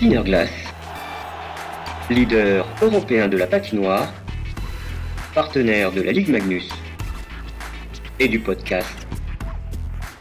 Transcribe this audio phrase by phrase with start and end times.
[0.00, 0.50] Glass,
[2.10, 4.12] leader européen de la patinoire,
[5.34, 6.68] partenaire de la Ligue Magnus
[8.20, 9.06] et du podcast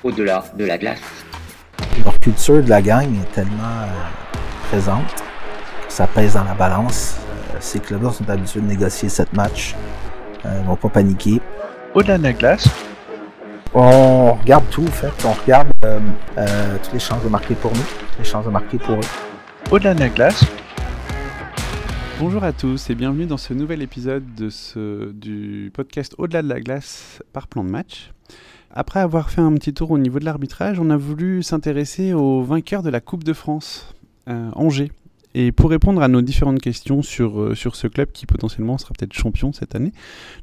[0.02, 1.02] Au-delà de la glace.
[2.04, 4.38] Leur culture de la gang est tellement euh,
[4.69, 5.13] présente
[5.87, 7.17] que ça pèse dans la balance.
[7.19, 9.76] Euh, ces clubs-là sont habitués de négocier sept matchs.
[10.46, 11.42] Euh, ils vont pas paniquer.
[11.94, 12.69] Au-delà de la glace,
[13.73, 15.12] On regarde tout, en fait.
[15.26, 15.99] On regarde euh,
[16.38, 17.84] euh, toutes les chances de marquer pour nous,
[18.17, 19.24] les chances de marquer pour eux.
[19.71, 20.45] Au-delà de la glace,
[22.17, 26.47] Bonjour à tous et bienvenue dans ce nouvel épisode de ce, du podcast Au-delà de
[26.47, 28.13] la glace par plan de match.
[28.71, 32.41] Après avoir fait un petit tour au niveau de l'arbitrage, on a voulu s'intéresser au
[32.41, 33.93] vainqueur de la Coupe de France,
[34.29, 34.93] euh, Angers.
[35.33, 38.93] Et pour répondre à nos différentes questions sur, euh, sur ce club qui potentiellement sera
[38.97, 39.91] peut-être champion cette année,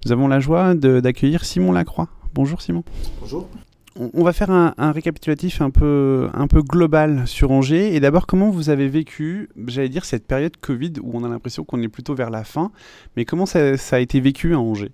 [0.04, 2.08] nous avons la joie d'accueillir Simon Lacroix.
[2.34, 2.84] Bonjour Simon.
[3.22, 3.48] Bonjour.
[3.96, 7.94] On, va faire un, récapitulatif un peu, global sur Angers.
[7.94, 11.64] Et d'abord, comment vous avez vécu, j'allais dire, cette période Covid où on a l'impression
[11.64, 12.70] qu'on est plutôt vers la fin,
[13.16, 14.92] mais comment ça, a été vécu à Angers?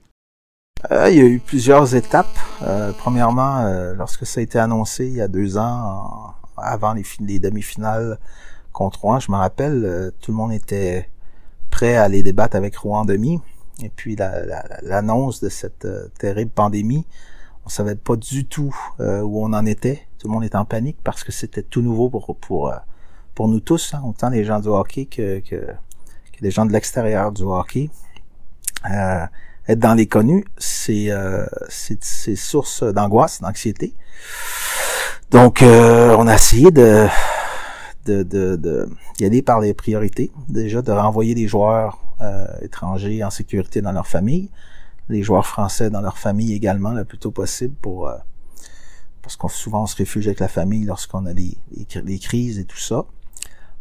[0.91, 2.27] Euh, il y a eu plusieurs étapes.
[2.63, 7.05] Euh, premièrement, euh, lorsque ça a été annoncé il y a deux ans, avant les,
[7.05, 8.19] fin- les demi-finales
[8.73, 11.09] contre Rouen, je me rappelle, tout le monde était
[11.71, 13.41] prêt à aller débattre avec Rouen en demi.
[13.83, 15.87] Et puis la- la- l'annonce de cette
[16.19, 17.05] terrible pandémie,
[17.69, 20.07] on savait pas du tout euh, où on en était.
[20.19, 22.77] Tout le monde était en panique parce que c'était tout nouveau pour pour euh,
[23.35, 26.73] pour nous tous, hein, autant les gens du hockey que que, que les gens de
[26.73, 27.91] l'extérieur du hockey.
[28.91, 29.27] Euh,
[29.69, 33.93] être dans les connus, c'est euh, c'est source d'angoisse, d'anxiété.
[35.31, 37.07] Donc, euh, on a essayé de
[38.07, 38.89] de, de, de
[39.21, 40.33] y aller par les priorités.
[40.49, 44.49] Déjà, de renvoyer les joueurs euh, étrangers en sécurité dans leur famille,
[45.09, 48.17] les joueurs français dans leur famille également, le plus tôt possible pour euh,
[49.23, 52.19] parce qu'on souvent on se réfugie avec la famille lorsqu'on a des, des, cri- des
[52.19, 53.05] crises et tout ça.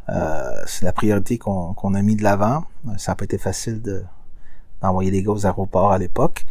[0.09, 2.63] Euh, c'est la priorité qu'on qu'on a mis de l'avant.
[2.97, 4.03] Ça n'a pas été facile de
[4.81, 6.45] d'envoyer les gars aux aéroports à l'époque.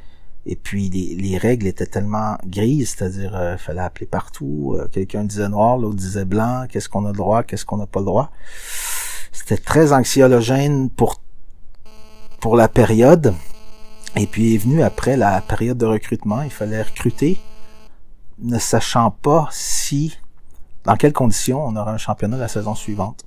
[0.49, 4.77] Et puis les, les règles étaient tellement grises, c'est-à-dire euh, fallait appeler partout.
[4.79, 6.67] euh, Quelqu'un disait noir, l'autre disait blanc.
[6.69, 8.31] Qu'est-ce qu'on a le droit, qu'est-ce qu'on n'a pas le droit.
[9.33, 11.21] C'était très anxiologène pour
[12.41, 13.35] pour la période.
[14.17, 16.43] Et puis est venu après la période de recrutement.
[16.43, 17.39] Il fallait recruter,
[18.39, 20.19] ne sachant pas si,
[20.85, 23.25] dans quelles conditions on aura un championnat la saison suivante.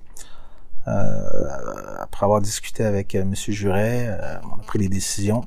[0.87, 5.45] Euh, après avoir discuté avec euh, Monsieur Juret, euh, on a pris des décisions.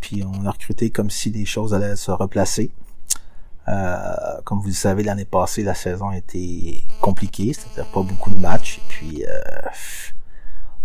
[0.00, 2.70] Puis on a recruté comme si les choses allaient se replacer.
[3.68, 8.38] Euh, comme vous le savez, l'année passée, la saison été compliquée, c'est-à-dire pas beaucoup de
[8.38, 8.78] matchs.
[8.78, 9.32] Et puis euh,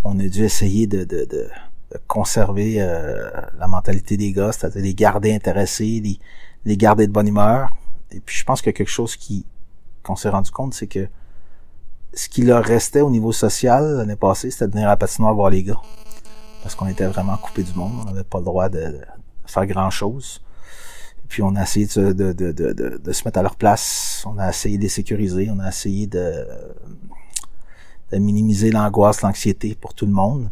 [0.04, 1.48] on a dû essayer de, de, de,
[2.06, 6.18] conserver euh, la mentalité des gars, c'est-à-dire les garder intéressés, les,
[6.64, 7.70] les garder de bonne humeur.
[8.10, 9.44] Et puis je pense que quelque chose qui
[10.02, 11.08] qu'on s'est rendu compte, c'est que
[12.14, 15.34] ce qui leur restait au niveau social l'année passée, c'était de venir à la patinoire
[15.34, 15.80] voir les gars.
[16.62, 17.92] Parce qu'on était vraiment coupé du monde.
[18.00, 19.00] On n'avait pas le droit de, de
[19.46, 20.42] faire grand chose.
[21.28, 24.24] Puis on a essayé de, de, de- de se mettre à leur place.
[24.26, 25.50] On a essayé de les sécuriser.
[25.50, 26.46] On a essayé de,
[28.12, 30.50] de minimiser l'angoisse, l'anxiété pour tout le monde.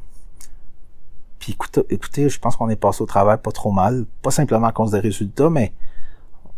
[1.47, 4.05] Puis écoutez, écoutez je pense qu'on est passé au travail pas trop mal.
[4.21, 5.73] Pas simplement à cause des résultats, mais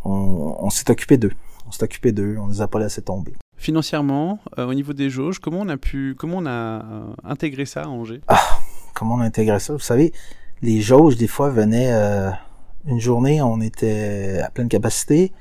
[0.02, 1.32] on, on s'est occupé d'eux.
[1.66, 2.38] On s'est occupé d'eux.
[2.40, 3.34] On les a pas laissés tomber.
[3.58, 7.66] Financièrement, euh, au niveau des jauges, comment on a pu, comment on a euh, intégré
[7.66, 8.22] ça à Angers?
[8.94, 9.74] Comment on a intégré ça?
[9.74, 10.14] Vous savez,
[10.62, 12.30] les jauges, des fois, venaient euh,
[12.86, 15.34] une journée, on était à pleine capacité.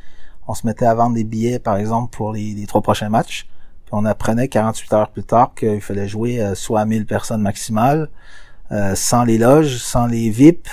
[0.45, 3.47] On se mettait à vendre des billets, par exemple, pour les, les trois prochains matchs.
[3.85, 8.09] Puis on apprenait 48 heures plus tard qu'il fallait jouer soit à 1000 personnes maximales,
[8.71, 10.67] euh, sans les loges, sans les VIP.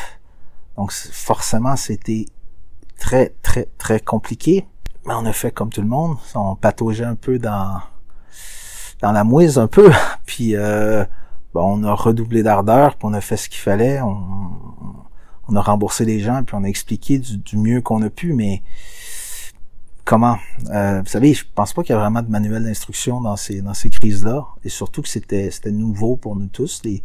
[0.77, 2.27] Donc forcément, c'était
[2.99, 4.67] très, très, très compliqué.
[5.07, 6.17] Mais on a fait comme tout le monde.
[6.35, 7.81] On pataugeait un peu dans
[9.03, 9.91] dans la mouise un peu.
[10.27, 11.05] Puis euh,
[11.55, 14.01] on a redoublé d'ardeur, puis on a fait ce qu'il fallait.
[14.01, 14.51] On,
[15.49, 18.33] on a remboursé les gens, puis on a expliqué du, du mieux qu'on a pu,
[18.33, 18.63] mais
[20.05, 20.39] comment?
[20.71, 23.61] Euh, Vous savez, je pense pas qu'il y a vraiment de manuel d'instruction dans ces
[23.61, 27.03] dans ces crises-là, et surtout que c'était c'était nouveau pour nous tous, les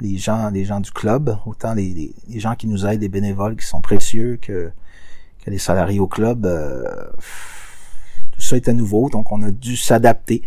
[0.00, 3.08] les gens les gens du club, autant les, les, les gens qui nous aident, les
[3.08, 4.70] bénévoles qui sont précieux que
[5.44, 6.46] que les salariés au club.
[6.46, 7.06] euh,
[8.32, 10.42] tout ça était nouveau, donc on a dû s'adapter.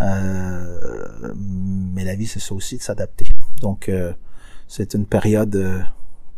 [0.00, 3.26] Euh, mais la vie, c'est ça aussi de s'adapter.
[3.60, 4.12] Donc, euh,
[4.68, 5.80] c'est une période euh,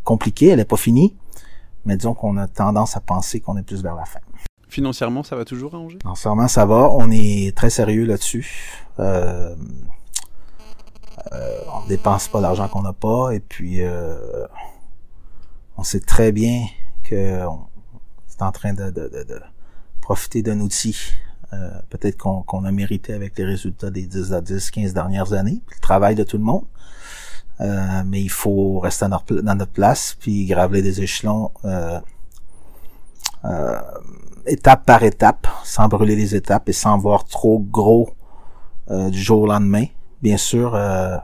[0.04, 0.48] compliquée.
[0.48, 1.16] Elle n'est pas finie,
[1.84, 4.20] mais disons qu'on a tendance à penser qu'on est plus vers la fin.
[4.68, 5.98] Financièrement, ça va toujours à Angers?
[6.02, 6.90] Financièrement, ça va.
[6.92, 8.46] On est très sérieux là-dessus.
[8.98, 9.54] Euh,
[11.32, 14.46] euh, on dépense pas l'argent qu'on n'a pas, et puis euh,
[15.76, 16.66] on sait très bien
[17.02, 17.66] que on
[18.30, 18.92] est en train de,
[20.00, 21.12] profiter d'un outil
[21.88, 25.80] Peut-être qu'on a mérité avec les résultats des 10 à 10, 15 dernières années, le
[25.80, 26.64] travail de tout le monde.
[27.60, 31.52] mais il faut rester dans notre, place, puis graveler des échelons
[34.46, 38.10] étape par étape, sans brûler les étapes et sans voir trop gros
[38.90, 39.86] du jour au lendemain.
[40.24, 41.18] Bien sûr, euh,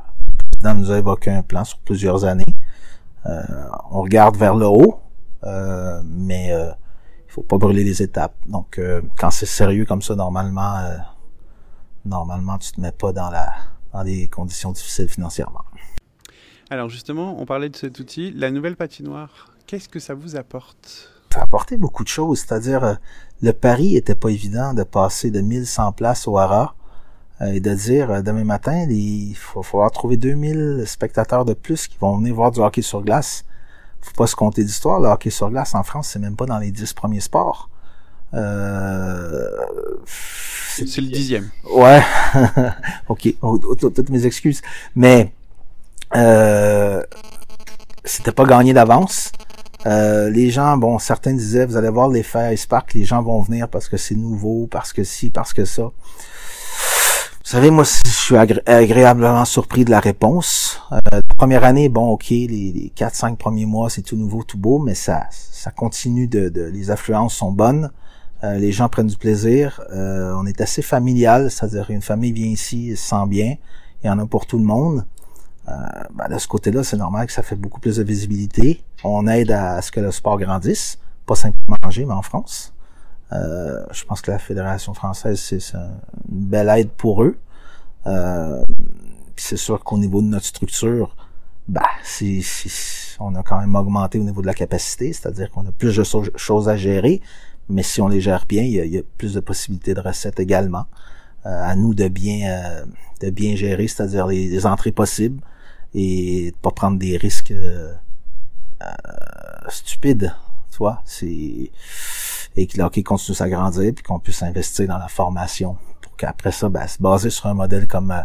[0.62, 2.55] le nous a évoqué un plan sur plusieurs années.
[3.25, 3.41] Euh,
[3.91, 5.00] on regarde vers le haut,
[5.44, 6.69] euh, mais euh,
[7.26, 8.35] il faut pas brûler les étapes.
[8.47, 10.82] Donc, euh, quand c'est sérieux comme ça, normalement,
[12.05, 13.50] normalement, tu te mets pas dans la
[13.94, 15.64] dans des conditions difficiles financièrement.
[16.69, 19.55] Alors justement, on parlait de cet outil, la nouvelle patinoire.
[19.67, 21.11] Qu'est-ce que ça vous apporte?
[21.32, 22.99] Ça a apporté beaucoup de choses, c'est-à-dire
[23.41, 26.80] le pari était pas évident de passer de 1100 places au Hara euh,
[27.46, 31.96] et de dire euh, demain matin, il faut falloir trouver 2000 spectateurs de plus qui
[31.98, 33.44] vont venir voir du hockey sur glace.
[34.02, 35.00] Faut pas se compter d'histoire.
[35.00, 37.69] Le hockey sur glace en France, c'est même pas dans les 10 premiers sports.
[38.32, 39.50] Euh,
[40.06, 41.50] c'est le dixième.
[41.72, 42.02] Ouais.
[43.08, 43.34] ok.
[43.78, 44.62] Toutes mes excuses.
[44.94, 45.32] Mais
[46.16, 47.02] euh,
[48.04, 49.32] c'était pas gagné d'avance.
[49.86, 53.69] Euh, les gens, bon, certains disaient, vous allez voir l'effet Spark, les gens vont venir
[53.69, 55.90] parce que c'est nouveau, parce que si, parce que ça.
[57.50, 60.81] Vous savez, moi, je suis agréablement surpris de la réponse.
[60.93, 64.79] Euh, première année, bon, ok, les, les 4-5 premiers mois, c'est tout nouveau, tout beau,
[64.79, 67.91] mais ça, ça continue de, de les affluences sont bonnes.
[68.44, 69.81] Euh, les gens prennent du plaisir.
[69.93, 73.56] Euh, on est assez familial, c'est-à-dire une famille vient ici, se sent bien.
[74.05, 75.05] Il y en a pour tout le monde.
[75.67, 78.85] Ben, de ce côté-là, c'est normal que ça fait beaucoup plus de visibilité.
[79.03, 82.73] On aide à, ce que le sport grandisse, pas simplement manger, mais en France.
[83.32, 85.91] Euh, je pense que la Fédération française, c'est une
[86.29, 87.37] belle aide pour eux.
[88.06, 88.62] Euh,
[89.37, 91.17] c'est sûr qu'au niveau de notre structure,
[91.69, 92.41] bah, c'est,
[93.21, 96.03] on a quand même augmenté au niveau de la capacité, c'est-à-dire qu'on a plus de
[96.37, 97.21] choses à gérer,
[97.69, 100.87] mais si on les gère bien, il y a, plus de possibilités de recettes également.
[101.47, 102.85] Euh, à nous de bien euh,
[103.23, 105.41] de bien gérer, c'est-à-dire les, entrées possibles
[105.94, 107.94] et de pas prendre des risques euh,
[109.69, 110.35] stupides,
[111.05, 111.71] C'est
[112.56, 116.53] et que l'hockey continue à s'agrandir puis qu'on puisse investir dans la formation pour qu'après
[116.53, 118.23] ça, ben, se baser sur un modèle comme euh,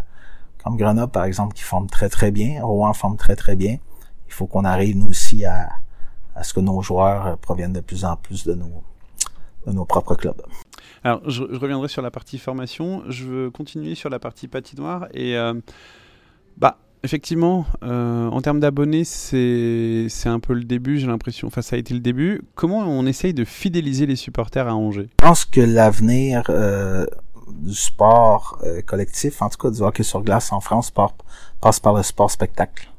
[0.62, 3.78] comme Grenoble par exemple qui forme très très bien, Rouen forme très très bien.
[4.26, 5.68] Il faut qu'on arrive nous aussi à,
[6.34, 8.82] à ce que nos joueurs euh, proviennent de plus en plus de nos
[9.66, 10.42] de nos propres clubs.
[11.02, 13.02] Alors, je, reviendrai sur la partie formation.
[13.08, 15.54] Je veux continuer sur la partie patinoire et euh,
[16.56, 21.46] bah Effectivement, euh, en termes d'abonnés, c'est un peu le début, j'ai l'impression.
[21.46, 22.42] Enfin, ça a été le début.
[22.56, 25.08] Comment on essaye de fidéliser les supporters à Angers?
[25.20, 27.06] Je pense que l'avenir euh,
[27.60, 30.92] du sport euh, collectif, en tout cas du hockey sur glace en France,
[31.60, 32.90] passe par le sport spectacle.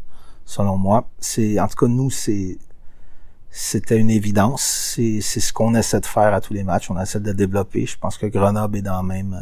[0.46, 2.60] Selon moi, c'est en tout cas nous, c'est
[3.50, 4.96] c'était une évidence.
[4.96, 6.90] C'est ce qu'on essaie de faire à tous les matchs.
[6.90, 7.86] On essaie de développer.
[7.86, 9.38] Je pense que Grenoble est dans le même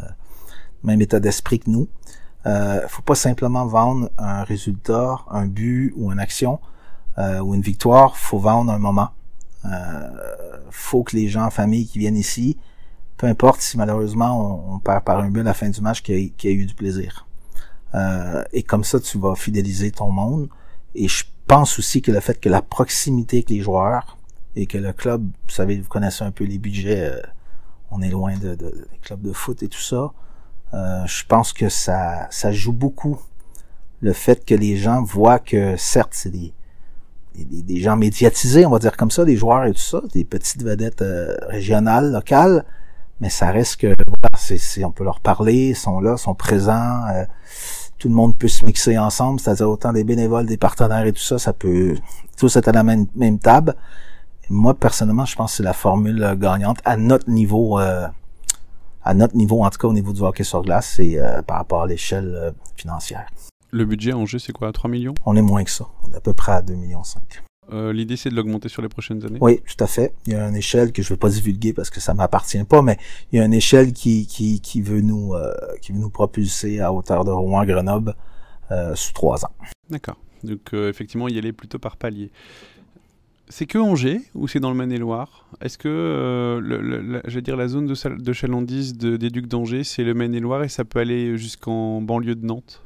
[0.82, 1.88] même état d'esprit que nous.
[2.45, 6.59] Euh, faut pas simplement vendre un résultat, un but ou une action
[7.18, 8.18] euh, ou une victoire.
[8.18, 9.09] Faut vendre un moment.
[9.65, 10.09] Euh,
[10.69, 12.57] faut que les gens en famille qui viennent ici,
[13.18, 16.18] peu importe si malheureusement on, perd par un but à la fin du match, qu'il
[16.19, 17.25] y, ait eu du plaisir.
[17.95, 20.50] Euh, et comme ça, tu vas fidéliser ton monde.
[20.94, 24.18] Et je pense aussi que le fait que la proximité avec les joueurs
[24.56, 27.21] et que le club, vous savez, vous connaissez un peu les budgets, euh,
[27.92, 30.12] on est loin de, de, des clubs de foot et tout ça.
[30.74, 33.19] Euh, je pense que ça, joue beaucoup
[34.02, 36.54] le fait que les gens voient que certes c'est des,
[37.36, 40.64] des, gens médiatisés, on va dire comme ça, des joueurs et tout ça, des petites
[40.64, 42.66] vedettes euh, régionales, locales,
[43.22, 47.26] mais ça reste que voilà, on peut leur parler, ils sont là, sont présents, euh,
[47.98, 51.22] tout le monde peut se mixer ensemble, c'est-à-dire autant des bénévoles, des partenaires et tout
[51.22, 51.95] ça, ça peut
[52.38, 53.76] tous être à la même, même table.
[54.50, 57.80] moi personnellement, je pense que c'est la formule gagnante à notre niveau
[59.06, 61.57] à notre niveau, en tout cas au niveau du hockey sur glace, c'est euh, par
[61.57, 63.28] rapport à l'échelle euh, financière.
[63.71, 65.14] Le budget en jeu, c'est quoi 3 millions?
[65.26, 65.88] On est moins que ça.
[66.04, 67.21] On est à peu près à 2 millions 5.
[67.71, 69.38] Euh, L'idée, c'est de l'augmenter sur les prochaines années?
[69.42, 70.14] Oui, tout à fait.
[70.26, 72.64] Il y a une échelle que je ne vais pas divulguer parce que ça m'appartient
[72.64, 72.97] pas, mais
[73.31, 76.80] il y a une échelle qui, qui, qui veut, nous, euh, qui veut nous propulser
[76.80, 78.16] à hauteur de Rouen-Grenoble
[78.95, 79.52] sous trois ans.
[79.92, 80.18] D'accord.
[80.44, 82.31] Donc, effectivement, y aller plutôt par palier.
[83.47, 85.45] C'est que Angers ou c'est dans le Maine-et-Loire?
[85.61, 90.04] Est-ce que, euh, je dire, la zone de, de chalandise de, des Ducs d'Angers, c'est
[90.04, 92.81] le Maine-et-Loire et ça peut aller jusqu'en banlieue de Nantes?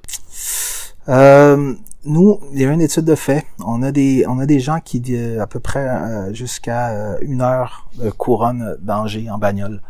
[1.07, 1.73] Euh,
[2.03, 3.45] Nous, il y a une étude de fait.
[3.65, 5.01] On a des, on a des gens qui,
[5.39, 9.81] à peu près euh, jusqu'à euh, une heure couronne d'Angers en bagnole.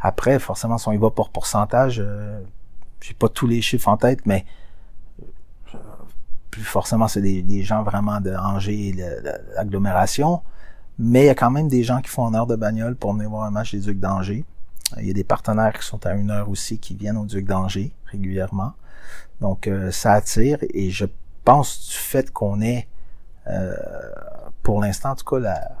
[0.00, 2.02] Après, forcément, si on y va pour pourcentage,
[3.00, 4.44] j'ai pas tous les chiffres en tête, mais
[6.62, 8.94] forcément, c'est des, gens vraiment de Angers,
[9.56, 10.42] l'agglomération.
[10.98, 13.12] Mais il y a quand même des gens qui font en heure de bagnole pour
[13.12, 14.44] venir voir un match des Ducs d'Angers.
[14.98, 17.46] Il y a des partenaires qui sont à une heure aussi qui viennent au Duc
[17.46, 18.74] d'Angers régulièrement.
[19.40, 21.06] Donc ça attire et je
[21.44, 22.86] pense du fait qu'on est
[24.62, 25.72] pour l'instant en tout cas la,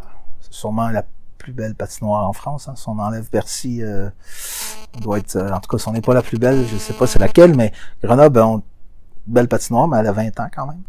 [0.50, 1.04] sûrement la
[1.38, 2.68] plus belle patinoire en France.
[2.68, 2.74] Hein.
[2.76, 4.08] Si on enlève Bercy, euh,
[5.00, 7.06] doit être, en tout cas, si on n'est pas la plus belle, je sais pas
[7.06, 8.62] c'est laquelle, mais Grenoble une
[9.26, 10.82] belle patinoire, mais elle a 20 ans quand même.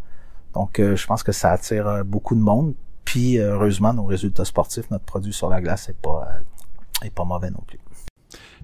[0.54, 2.74] Donc, je pense que ça attire beaucoup de monde.
[3.06, 7.14] Puis euh, heureusement, nos résultats sportifs, notre produit sur la glace n'est pas, euh, est
[7.14, 7.80] pas mauvais non plus.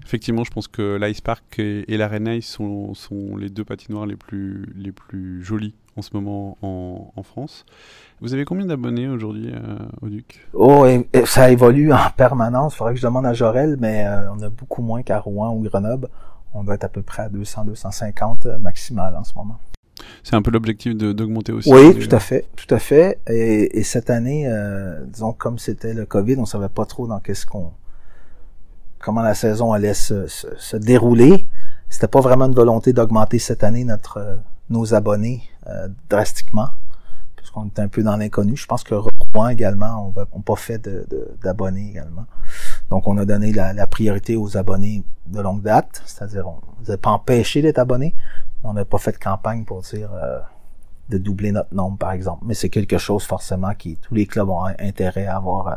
[0.04, 4.66] Effectivement, je pense que l'Ice Park et, l'Arena sont, sont, les deux patinoires les plus,
[4.74, 7.64] les plus jolies en ce moment en, en France.
[8.20, 10.86] Vous avez combien d'abonnés aujourd'hui euh, au Duc Oh,
[11.24, 12.74] ça évolue en permanence.
[12.74, 14.04] Il faudrait que je demande à Jorel, mais
[14.36, 16.08] on a beaucoup moins qu'à Rouen ou Grenoble.
[16.54, 19.58] On doit être à peu près à 200-250 maximal en ce moment.
[20.22, 21.72] C'est un peu l'objectif d'augmenter aussi.
[21.72, 23.18] Oui, tout à fait, tout à fait.
[23.28, 27.20] Et, et cette année, euh, disons comme c'était le Covid, on savait pas trop dans
[27.20, 27.72] qu'est-ce qu'on,
[28.98, 31.46] comment la saison allait se, se, se dérouler.
[31.88, 34.36] C'était pas vraiment une volonté d'augmenter cette année notre euh,
[34.70, 36.68] nos abonnés euh, drastiquement,
[37.52, 38.56] puisqu'on était un peu dans l'inconnu.
[38.56, 40.78] Je pense que Rouen également, on n'a pas fait
[41.42, 42.26] d'abonnés de, également.
[42.90, 46.90] Donc on a donné la, priorité aux abonnés de longue date, c'est-à-dire on ne nous
[46.90, 48.14] a pas empêché d'être abonnés,
[48.64, 50.38] on n'a pas fait de campagne pour dire euh,
[51.10, 52.44] de doubler notre nombre, par exemple.
[52.46, 55.74] Mais c'est quelque chose forcément qui tous les clubs ont intérêt à avoir euh,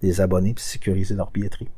[0.00, 1.68] des abonnés et sécuriser leur billetterie.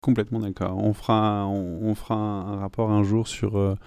[0.00, 0.76] Complètement d'accord.
[0.76, 3.78] On fera, on, fera un, rapport un jour sur euh,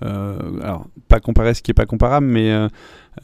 [0.00, 2.54] alors, pas comparer ce qui est pas comparable, mais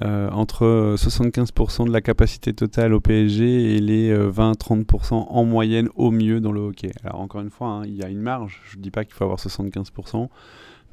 [0.00, 6.40] entre 75% de la capacité totale au PSG et les 20-30% en moyenne au mieux
[6.40, 6.92] dans le hockey.
[7.04, 8.60] Alors, encore une fois, hein, il y a une marge.
[8.70, 10.28] Je ne dis pas qu'il faut avoir 75%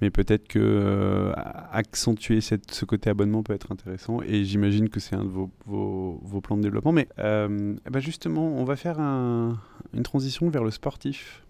[0.01, 1.33] mais peut-être que euh,
[1.71, 6.57] accentuer ce côté abonnement peut être intéressant et j'imagine que c'est un de vos, plans
[6.57, 6.91] de développement.
[6.91, 9.59] Mais euh, eh ben justement, on va faire un,
[9.93, 11.43] une transition vers le sportif.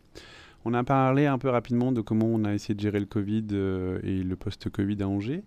[0.66, 3.48] On a parlé un peu rapidement de comment on a essayé de gérer le Covid
[3.54, 5.44] euh, et le post-Covid à Angers.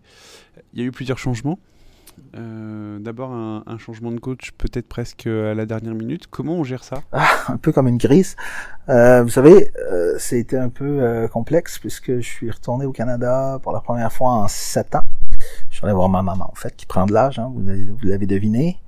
[0.73, 1.59] Il y a eu plusieurs changements.
[2.37, 6.27] Euh, d'abord un, changement de coach peut-être presque à la dernière minute.
[6.29, 7.03] Comment on gère ça?
[7.13, 8.37] Ah, Un peu comme une crise.
[8.89, 9.71] Euh, vous savez,
[10.19, 14.49] c'était un peu complexe puisque je suis retourné au Canada pour la première fois en
[14.49, 15.05] sept ans.
[15.71, 18.27] Je suis allé voir ma maman en fait qui prend de l'âge, hein, vous, l'avez
[18.27, 18.79] deviné.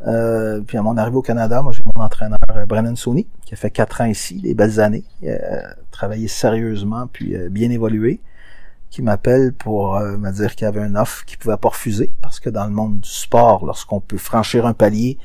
[0.00, 3.70] Puis à mon arrivée au Canada, moi j'ai mon entraîneur Brennan Sony qui a fait
[3.70, 8.20] quatre ans ici, des belles années, a travaillé sérieusement puis bien évolué
[8.90, 12.10] qui m'appelle pour euh, me dire qu'il y avait un offre qu'il pouvait pas refuser
[12.22, 15.18] parce que dans le monde du sport, lorsqu'on peut franchir un palier,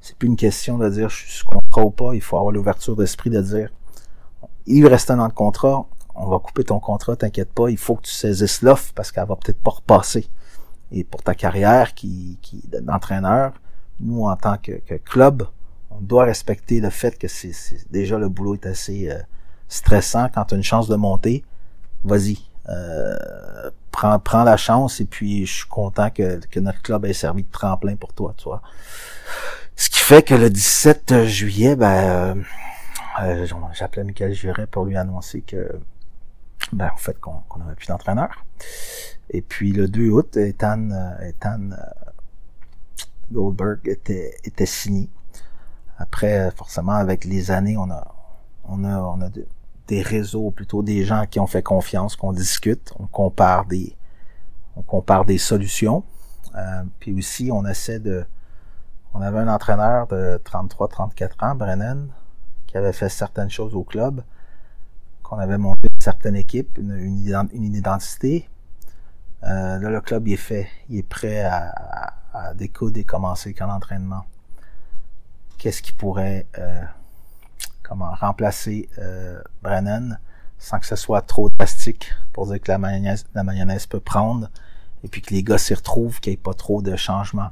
[0.00, 2.96] c'est plus une question de dire je suis contrat ou pas, il faut avoir l'ouverture
[2.96, 3.70] d'esprit de dire
[4.66, 7.96] il reste un an de contrat, on va couper ton contrat, t'inquiète pas, il faut
[7.96, 10.28] que tu saisisses l'offre parce qu'elle va peut-être pas repasser.
[10.92, 13.52] Et pour ta carrière qui, qui d'entraîneur,
[14.00, 14.72] nous en tant que,
[15.04, 15.46] club,
[15.90, 17.52] on doit respecter le fait que c'est,
[17.90, 19.18] déjà le boulot est assez euh,
[19.68, 21.44] stressant quand tu as une chance de monter.
[22.04, 22.38] Vas-y,
[22.68, 27.50] euh, prends, la chance et puis je suis content que, notre club ait servi de
[27.50, 28.62] tremplin pour toi, tu vois.
[29.76, 32.34] Ce qui fait que le 17 juillet, ben, euh,
[33.22, 35.78] euh j'appelais Michael Juret pour lui annoncer que,
[36.72, 38.44] ben, en fait, qu'on qu avait plus d'entraîneur.
[39.30, 40.88] Et puis le 2 août, Ethan,
[41.22, 41.70] Ethan
[43.32, 45.08] Goldberg était, était signé.
[45.98, 48.14] Après, forcément, avec les années, on a,
[48.64, 49.28] on a, on a
[49.86, 53.96] des réseaux, plutôt des gens qui ont fait confiance, qu'on discute, on compare des,
[54.76, 56.04] on compare des solutions.
[56.56, 58.24] Euh, puis aussi, on essaie de,
[59.14, 62.08] on avait un entraîneur de 33-34 ans, Brennan,
[62.66, 64.22] qui avait fait certaines choses au club,
[65.22, 68.48] qu'on avait monté une certaine équipe, une, une, identité.
[69.42, 72.14] Euh, là, le club il est fait, il est prêt à, à,
[72.54, 74.24] décoder et commencer qu'un entraînement.
[75.58, 76.82] Qu'est-ce qui pourrait euh,
[77.82, 80.18] comment remplacer euh, Brennan
[80.58, 84.50] sans que ce soit trop drastique pour dire que la mayonnaise, la mayonnaise peut prendre
[85.02, 87.50] et puis que les gars s'y retrouvent, qu'il n'y ait pas trop de changements?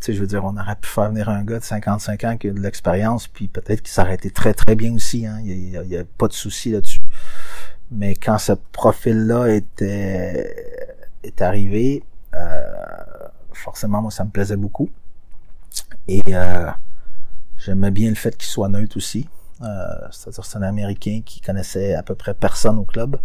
[0.00, 2.36] Tu sais, je veux dire, on aurait pu faire venir un gars de 55 ans
[2.36, 5.26] qui a de l'expérience, puis peut-être qu'il s'arrêtait très très bien aussi.
[5.26, 5.40] Hein.
[5.44, 7.00] Il n'y a, pas de souci là-dessus.
[7.90, 10.86] Mais quand ce profil-là était,
[11.22, 12.04] est arrivé,
[13.54, 14.90] forcément, moi, ça me plaisait beaucoup.
[16.08, 16.70] Et euh,
[17.56, 19.28] J'aimais bien le fait qu'il soit neutre aussi.
[19.62, 19.66] Euh,
[20.10, 23.16] C'est-à-dire c'est un Américain qui connaissait à peu près personne au club.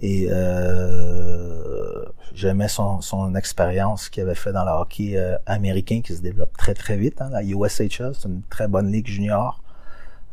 [0.00, 6.22] Et euh, j'aimais son, son expérience qu'il avait fait dans le hockey américain qui se
[6.22, 7.20] développe très très vite.
[7.20, 9.62] Hein, la USHL, c'est une très bonne ligue junior.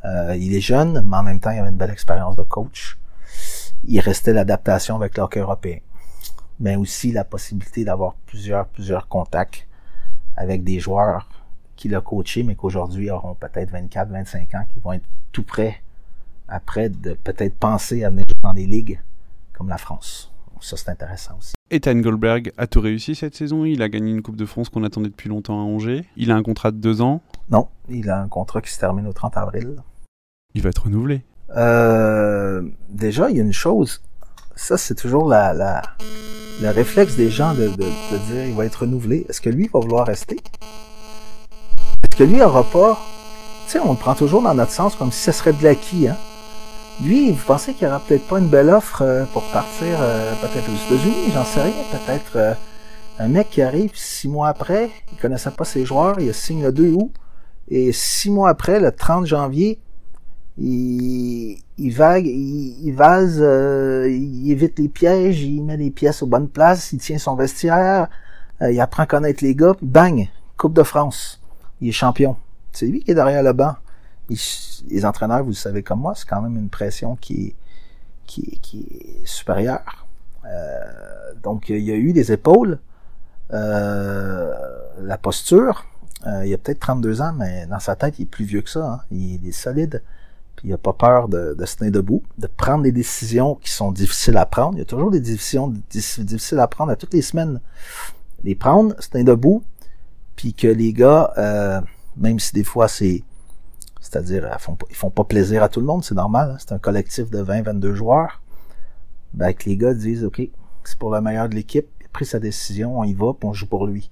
[0.03, 2.97] Il est jeune, mais en même temps, il avait une belle expérience de coach.
[3.85, 5.79] Il restait l'adaptation avec le hockey européen.
[6.59, 9.67] Mais aussi la possibilité d'avoir plusieurs, plusieurs contacts
[10.35, 11.29] avec des joueurs
[11.75, 15.81] qu'il a coaché, mais qu'aujourd'hui auront peut-être 24, 25 ans, qui vont être tout prêts
[16.47, 18.99] après de peut-être penser à venir dans des ligues
[19.53, 20.31] comme la France.
[20.59, 21.53] Ça, c'est intéressant aussi.
[21.69, 23.65] Ethan Goldberg a tout réussi cette saison.
[23.65, 26.05] Il a gagné une Coupe de France qu'on attendait depuis longtemps à Angers.
[26.15, 27.21] Il a un contrat de deux ans.
[27.49, 29.75] Non, il a un contrat qui se termine au 30 avril.
[30.55, 31.23] Il va être renouvelé.
[31.55, 34.01] Euh, déjà, il y a une chose.
[34.57, 35.83] Ça, c'est toujours la, la,
[36.61, 39.23] le réflexe des gens de, de, de dire il va être renouvelé.
[39.29, 40.37] Est-ce que lui va vouloir rester?
[42.03, 42.97] Est-ce que lui aura pas...
[43.65, 46.07] Tu sais, on le prend toujours dans notre sens comme si ce serait de l'acquis,
[46.07, 46.17] hein?
[47.03, 50.33] Lui, vous pensez qu'il n'y aura peut-être pas une belle offre euh, pour partir euh,
[50.41, 52.53] peut-être aux États-Unis, j'en sais rien, peut-être euh,
[53.19, 56.71] un mec qui arrive six mois après, il connaissait pas ses joueurs, il signe le
[56.71, 57.11] 2 août,
[57.67, 59.79] et six mois après, le 30 janvier,
[60.57, 66.49] il, il vague, il, vase, il évite les pièges, il met les pièces aux bonnes
[66.49, 68.07] places, il tient son vestiaire,
[68.61, 71.39] il apprend à connaître les gars, puis bang, Coupe de France,
[71.81, 72.35] il est champion.
[72.71, 73.75] C'est lui qui est derrière le banc
[74.89, 77.55] les entraîneurs, vous le savez comme moi, c'est quand même une pression qui est,
[78.25, 80.05] qui qui est supérieure.
[80.45, 82.79] Euh, donc, il y a eu des épaules,
[83.53, 84.53] euh,
[85.01, 85.85] la posture.
[86.25, 88.69] Euh, il a peut-être 32 ans, mais dans sa tête, il est plus vieux que
[88.69, 88.85] ça.
[88.85, 89.01] Hein.
[89.11, 90.03] Il, est solide.
[90.57, 93.71] Puis il a pas peur de, de se tenir debout, de prendre des décisions qui
[93.71, 94.73] sont difficiles à prendre.
[94.75, 97.61] Il y a toujours des décisions difficiles à prendre à toutes les semaines.
[98.43, 99.63] Les prendre, se tenir debout,
[100.35, 101.81] puis que les gars, euh,
[102.17, 103.23] même si des fois c'est
[103.99, 106.51] c'est-à-dire, ils font, font pas plaisir à tout le monde, c'est normal.
[106.51, 106.57] Hein.
[106.59, 108.41] C'est un collectif de 20-22 joueurs.
[109.33, 110.41] Ben, que les gars disent, OK,
[110.83, 111.87] c'est pour le meilleur de l'équipe.
[111.99, 114.09] Il a pris sa décision, on y va, puis on joue pour lui.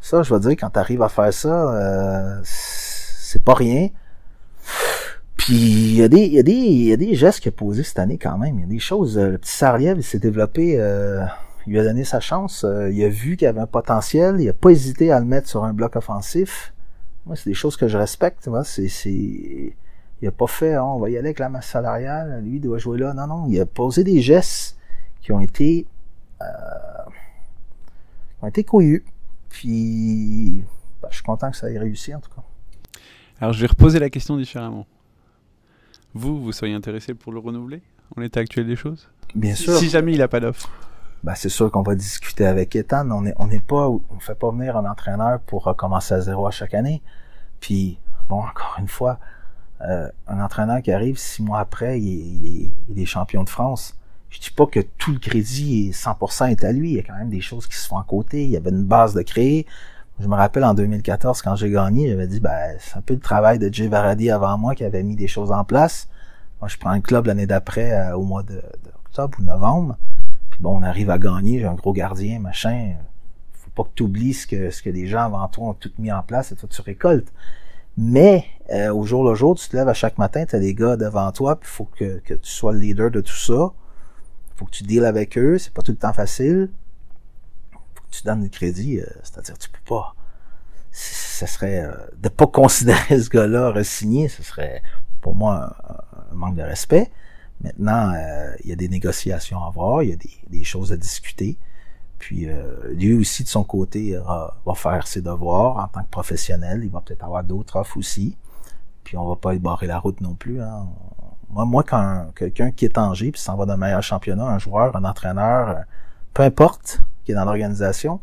[0.00, 3.88] Ça, je veux dire, quand tu arrives à faire ça, euh, c'est pas rien.
[5.44, 7.48] Puis il y a des, il y a des, il y a des gestes qu'il
[7.50, 8.58] a posés cette année quand même.
[8.58, 9.18] Il y a des choses.
[9.18, 10.80] Euh, le petit Sariev, il s'est développé.
[10.80, 11.24] Euh,
[11.66, 12.64] il lui a donné sa chance.
[12.64, 14.36] il a vu qu'il avait un potentiel.
[14.40, 16.72] Il a pas hésité à le mettre sur un bloc offensif.
[17.26, 18.64] Moi, c'est des choses que je respecte, tu vois.
[18.64, 19.74] C'est, c'est,
[20.22, 22.60] il a pas fait, hein, on va y aller avec la masse salariale, lui il
[22.60, 23.12] doit jouer là.
[23.12, 24.78] Non, non, il a posé des gestes
[25.20, 25.86] qui ont été,
[26.40, 26.44] euh,
[28.38, 29.04] qui ont été couillus.
[29.48, 30.64] Puis,
[31.02, 32.42] ben, je suis content que ça ait réussi en tout cas.
[33.40, 34.86] Alors, je vais reposer la question différemment.
[36.14, 37.82] Vous, vous seriez intéressé pour le renouveler
[38.16, 39.08] en l'état actuel des choses?
[39.34, 39.76] Bien sûr.
[39.76, 40.70] Si jamais il n'a pas d'offre
[41.22, 43.10] ben c'est sûr qu'on va discuter avec Ethan.
[43.10, 46.46] On est, on n'est pas, on fait pas venir un entraîneur pour recommencer à zéro
[46.46, 47.02] à chaque année.
[47.60, 47.98] Puis,
[48.28, 49.20] bon, encore une fois,
[49.82, 53.96] euh, un entraîneur qui arrive six mois après, il est, il, est, champion de France.
[54.30, 56.90] Je dis pas que tout le crédit est 100% est à lui.
[56.90, 58.44] Il y a quand même des choses qui se font à côté.
[58.44, 59.66] Il y avait une base de créer.
[60.20, 63.20] Je me rappelle en 2014, quand j'ai gagné, j'avais dit, ben, c'est un peu le
[63.20, 66.08] travail de Jay Varady avant moi qui avait mis des choses en place.
[66.60, 69.96] Moi, je prends le club l'année d'après, euh, au mois d'octobre ou novembre
[70.62, 72.94] bon, on arrive à gagner, j'ai un gros gardien, machin.
[73.52, 75.90] Faut pas que tu oublies ce que, ce que les gens avant toi ont tout
[75.98, 77.32] mis en place et toi tu récoltes.
[77.98, 80.74] Mais euh, au jour le jour, tu te lèves à chaque matin, tu as des
[80.74, 83.72] gars devant toi, puis il faut que, que tu sois le leader de tout ça.
[84.56, 86.70] faut que tu deals avec eux, c'est pas tout le temps facile.
[88.12, 90.14] Tu donnes le crédit, euh, c'est-à-dire tu peux pas.
[90.92, 94.82] Ce serait euh, de pas considérer ce gars-là re-signé, ce serait
[95.20, 95.74] pour moi
[96.30, 97.10] un manque de respect.
[97.62, 100.16] Maintenant, euh, il y a des négociations à avoir, il y a
[100.48, 101.56] des, choses à discuter.
[102.18, 106.82] Puis euh, lui aussi, de son côté, va faire ses devoirs en tant que professionnel.
[106.84, 108.36] Il va peut-être avoir d'autres offres aussi.
[109.04, 110.60] Puis on va pas y barrer la route non plus.
[110.60, 110.86] Hein.
[111.50, 114.94] Moi, moi, quand quelqu'un qui est Angers puis s'en va d'un meilleur championnat, un joueur,
[114.96, 115.84] un entraîneur,
[116.34, 118.20] peu importe, qui est dans l'organisation,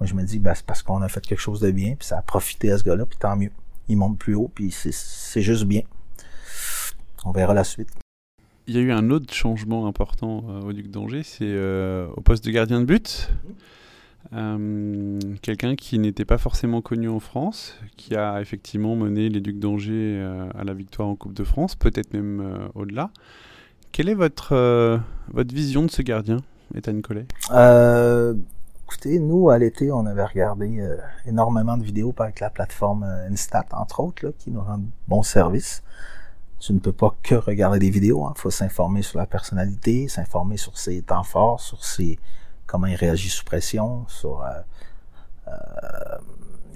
[0.00, 2.06] moi je me dis, ben, c'est parce qu'on a fait quelque chose de bien, puis
[2.06, 3.52] ça a profité à ce gars-là, puis tant mieux.
[3.88, 5.82] Il monte plus haut, puis c'est juste bien.
[7.24, 7.90] On verra la suite
[8.66, 12.20] il y a eu un autre changement important euh, au Duc d'Angers, c'est euh, au
[12.20, 13.30] poste de gardien de but.
[14.32, 19.60] Euh, quelqu'un qui n'était pas forcément connu en France, qui a effectivement mené les Ducs
[19.60, 20.20] d'Angers
[20.58, 23.10] à la victoire en Coupe de France, peut-être même au-delà.
[23.92, 26.38] Quelle est votre, votre vision de ce gardien,
[26.74, 27.26] Ethan Collet
[28.88, 30.80] Écoutez, nous, à l'été, on avait regardé
[31.26, 35.82] énormément de vidéos avec la plateforme Instat, entre autres, qui nous rend bon service
[36.58, 38.24] tu ne peux pas que regarder des vidéos.
[38.26, 38.34] Il hein.
[38.36, 42.18] faut s'informer sur la personnalité, s'informer sur ses temps forts, sur ses
[42.66, 44.50] comment il réagit sous pression, sur euh,
[45.48, 45.52] euh,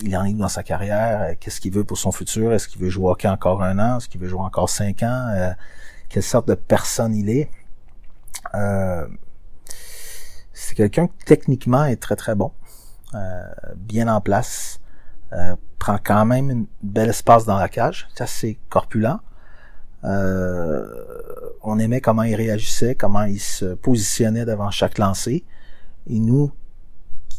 [0.02, 2.80] il en est dans sa carrière, euh, qu'est-ce qu'il veut pour son futur, est-ce qu'il
[2.80, 5.50] veut jouer hockey encore un an, est-ce qu'il veut jouer encore cinq ans, euh,
[6.08, 7.50] quelle sorte de personne il est.
[10.60, 12.52] c'est quelqu'un qui techniquement est très très bon,
[13.76, 14.80] bien en place,
[15.80, 19.18] prend quand même une bel espace dans la cage, c'est assez corpulent.
[20.04, 20.86] Euh,
[21.62, 25.44] on aimait comment il réagissait, comment il se positionnait devant chaque lancé.
[26.08, 26.52] Et nous,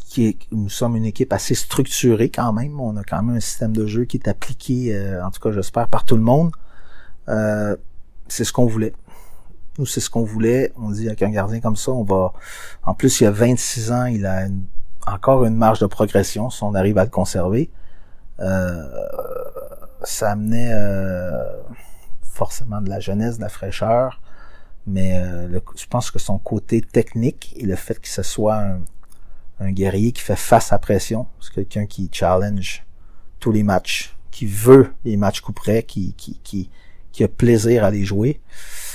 [0.06, 3.74] qui nous sommes une équipe assez structurée quand même, on a quand même un système
[3.74, 6.52] de jeu qui est appliqué, euh, en tout cas j'espère, par tout le monde.
[7.28, 7.76] Euh,
[8.28, 8.92] c'est ce qu'on voulait.
[9.78, 10.72] Nous, c'est ce qu'on voulait.
[10.76, 12.32] On dit avec un gardien comme ça, on va.
[12.84, 14.46] En plus, il a 26 ans, il a
[15.06, 17.70] encore une marge de progression si on arrive à le conserver.
[18.40, 18.82] Euh,
[20.02, 21.44] ça amenait euh,
[22.22, 24.20] forcément de la jeunesse, de la fraîcheur,
[24.86, 28.80] mais euh, je pense que son côté technique et le fait que ce soit un,
[29.70, 32.84] guerrier qui fait face à pression, c'est quelqu'un qui challenge
[33.38, 36.68] tous les matchs, qui veut les matchs coup près, qui, qui, qui,
[37.12, 38.40] qui a plaisir à les jouer.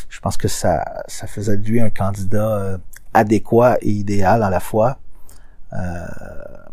[0.09, 2.77] Je pense que ça, ça faisait de lui un candidat euh,
[3.13, 4.99] adéquat et idéal à la fois.
[5.73, 6.05] Euh,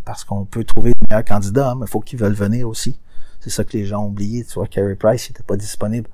[0.05, 2.99] parce qu'on peut trouver le meilleur candidat, hein, mais il faut qu'ils veulent venir aussi.
[3.41, 4.45] C'est ça que les gens ont oublié.
[4.45, 6.09] Tu vois, Carey Price n'était pas disponible.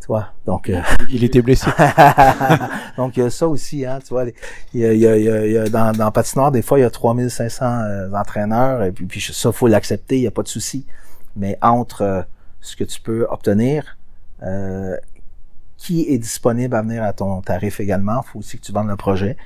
[0.00, 1.70] Tu vois, donc euh, il était blessé.
[2.96, 4.26] donc il y a ça aussi, hein, tu vois.
[4.74, 6.82] Il y a, il y a, il y a, dans, dans patinoire, des fois, il
[6.82, 10.42] y a 3500 euh, entraîneurs, et puis, puis ça, faut l'accepter, il n'y a pas
[10.42, 10.86] de souci.
[11.36, 12.26] Mais entre
[12.60, 13.96] ce que tu peux obtenir
[14.42, 14.96] euh,
[15.76, 18.22] qui est disponible à venir à ton tarif également.
[18.24, 19.36] Il faut aussi que tu vendes le projet.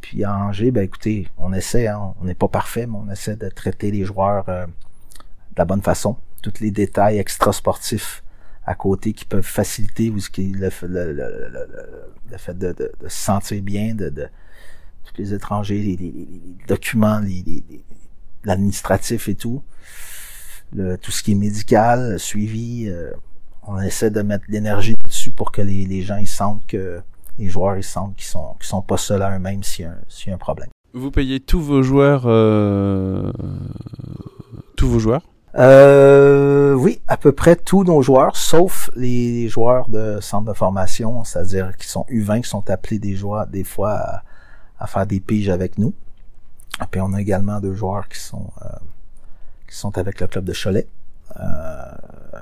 [0.00, 3.36] Puis à Angers, ben écoutez, on essaie, hein, on n'est pas parfait, mais on essaie
[3.36, 4.72] de traiter les joueurs euh, de
[5.56, 6.16] la bonne façon.
[6.42, 8.22] Tous les détails extra-sportifs
[8.64, 11.68] à côté qui peuvent faciliter ou ce qui le, le, le,
[12.30, 14.28] le fait de, de, se sentir bien, de, de
[15.04, 17.20] tous les étrangers, les, les, les documents,
[18.44, 19.62] l'administratif et tout,
[20.72, 22.88] tout ce qui est médical, suivi.
[22.88, 23.12] Euh,
[23.66, 27.00] on essaie de mettre l'énergie dessus pour que les, les, gens ils sentent que
[27.38, 30.28] les joueurs ils sentent qu'ils sont qu'ils sont pas seuls à eux-mêmes s'il y, si
[30.28, 30.68] y, a un problème.
[30.94, 33.32] Vous payez tous vos joueurs euh,
[34.76, 35.22] tous vos joueurs?
[35.58, 41.24] Euh, oui, à peu près tous nos joueurs, sauf les joueurs de centre de formation,
[41.24, 44.22] c'est-à-dire qui sont U20, qui sont appelés des joueurs des fois à,
[44.78, 45.94] à faire des piges avec nous.
[46.82, 48.68] Et puis on a également deux joueurs qui sont euh,
[49.66, 50.86] qui sont avec le club de Cholet.
[51.40, 51.92] Euh,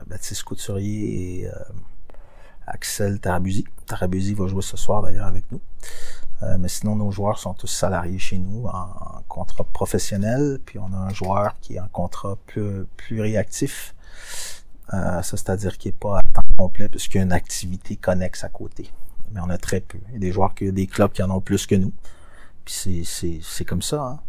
[0.07, 1.53] Baptiste Couturier et euh,
[2.67, 3.65] Axel Tarabusi.
[3.87, 5.61] Tarabusi va jouer ce soir d'ailleurs avec nous.
[6.43, 10.59] Euh, mais sinon, nos joueurs sont tous salariés chez nous en, contrat professionnel.
[10.65, 13.95] Puis on a un joueur qui est en contrat plus, réactif.
[14.91, 18.49] Ça, c'est-à-dire qu'il n'est pas à temps complet puisqu'il y a une activité connexe à
[18.49, 18.93] côté.
[19.33, 19.99] Mais on a très peu.
[20.09, 21.93] Il y a des joueurs, qui, des clubs qui en ont plus que nous.
[22.65, 24.03] Puis c'est comme ça.
[24.03, 24.21] Hein.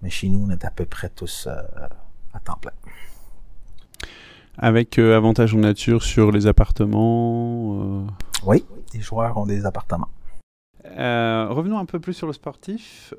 [0.00, 2.72] Mais chez nous, on est à peu près tous à temps plein
[4.58, 7.80] avec euh, avantage en nature sur les appartements.
[7.80, 8.06] Euh...
[8.44, 10.08] Oui, les joueurs ont des appartements.
[10.98, 13.14] Euh, revenons un peu plus sur le sportif.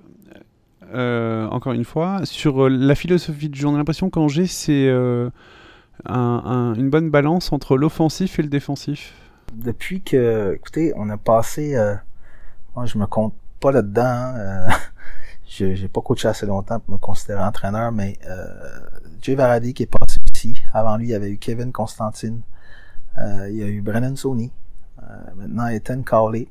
[0.94, 5.32] Euh, encore une fois, sur la philosophie du jeu, on a l'impression qu'Angers, c'est un,
[6.06, 9.14] un, une bonne balance entre l'offensif et le défensif.
[9.54, 11.76] Depuis que, écoutez, on a passé,
[12.76, 14.68] moi je me compte pas là-dedans, hein,
[15.48, 18.20] je j'ai pas coaché assez longtemps pour me considérer entraîneur, mais
[19.22, 20.20] Jay Varady qui est passé
[20.74, 22.42] Avant lui, il y avait eu Kevin Constantine.
[23.18, 24.52] Euh, il y a eu Brennan Sony.
[25.02, 26.48] Euh, maintenant, Ethan Cowley.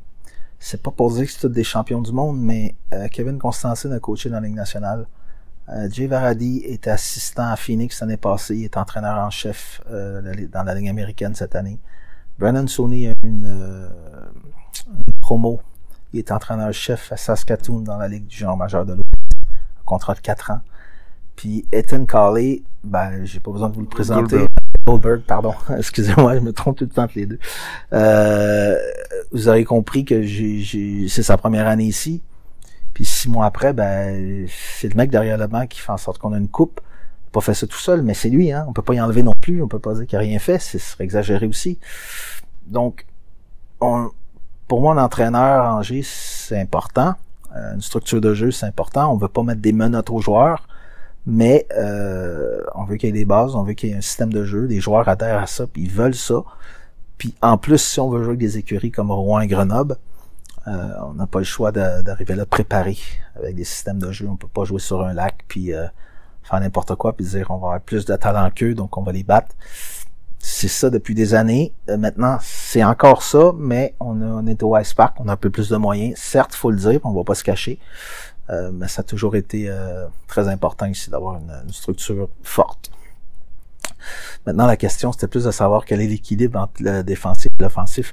[0.59, 3.93] C'est pas pour dire que c'est tous des champions du monde, mais euh, Kevin Constantine
[3.93, 5.07] a coaché dans la Ligue nationale.
[5.91, 8.57] Jay Varady était assistant à Phoenix l'année passée.
[8.57, 11.79] Il est entraîneur en chef dans la Ligue américaine cette année.
[12.39, 15.63] Brennan Sony a une, une promo.
[16.13, 19.05] Il est entraîneur-chef à Saskatoon dans la Ligue du genre majeur de l'eau.
[19.81, 20.61] Un contrat de 4 ans.
[21.37, 24.47] Puis Ethan Carley, ben j'ai pas besoin de vous le présenter.
[24.87, 25.55] Goldberg, pardon.
[25.77, 27.39] Excusez-moi, je me trompe tout le temps entre les deux.
[27.93, 28.77] Euh,
[29.31, 32.23] vous aurez compris que j'ai, c'est sa première année ici.
[32.95, 36.19] Puis six mois après, ben c'est le mec derrière le banc qui fait en sorte
[36.19, 36.81] qu'on a une coupe.
[36.83, 38.53] Il a pas fait ça tout seul, mais c'est lui.
[38.53, 38.67] Hein.
[38.69, 39.63] On peut pas y enlever non plus.
[39.63, 40.59] On peut pas dire qu'il a rien fait.
[40.59, 41.79] Ce serait exagéré aussi.
[42.67, 43.07] Donc,
[43.81, 44.11] on,
[44.69, 47.15] pour moi, l'entraîneur Angers, c'est important.
[47.57, 49.13] Euh, une structure de jeu, c'est important.
[49.13, 50.67] On veut pas mettre des menottes aux joueurs
[51.27, 54.01] mais euh, on veut qu'il y ait des bases, on veut qu'il y ait un
[54.01, 56.43] système de jeu, des joueurs adhèrent à ça, puis ils veulent ça.
[57.19, 59.97] Puis en plus, si on veut jouer avec des écuries comme Rouen et Grenoble,
[60.67, 62.97] euh, on n'a pas le choix d'arriver là préparé
[63.37, 64.29] avec des systèmes de jeu.
[64.29, 65.87] On peut pas jouer sur un lac puis euh,
[66.43, 69.13] faire n'importe quoi puis dire on va avoir plus de talent qu'eux, donc on va
[69.13, 69.55] les battre.
[70.39, 71.73] C'est ça depuis des années.
[71.89, 75.37] Euh, maintenant, c'est encore ça, mais on, on est au Ice Park, on a un
[75.37, 76.19] peu plus de moyens.
[76.19, 77.79] Certes, faut le dire, on va pas se cacher.
[78.53, 82.91] Euh, mais ça a toujours été euh, très important ici d'avoir une, structure forte.
[84.47, 88.13] Maintenant, la question, c'était plus de savoir quel est l'équilibre entre le défensif et l'offensif.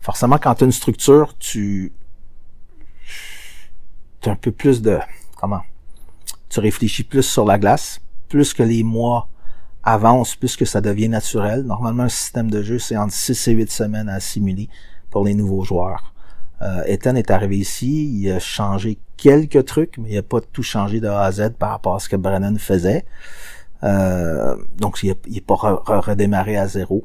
[0.00, 1.92] Forcément, quand tu as une structure, tu,
[4.20, 4.98] tu as un peu plus de...
[5.36, 5.62] Comment?
[6.50, 8.00] Tu réfléchis plus sur la glace.
[8.28, 9.28] Plus que les mois
[9.82, 11.62] avancent, plus que ça devient naturel.
[11.62, 14.68] Normalement, un système de jeu, c'est entre 6 et 8 semaines à assimiler
[15.10, 16.12] pour les nouveaux joueurs.
[16.62, 20.62] Euh, Ethan est arrivé ici, il a changé quelques trucs, mais il n'a pas tout
[20.62, 23.04] changé de A à Z par rapport à ce que Brennan faisait.
[23.82, 27.04] Euh, donc, il n'est pas redémarré à zéro.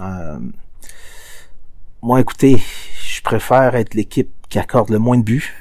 [0.00, 0.38] Euh,
[2.02, 2.60] moi, écoutez,
[3.02, 5.54] je préfère être l'équipe qui accorde le moins de buts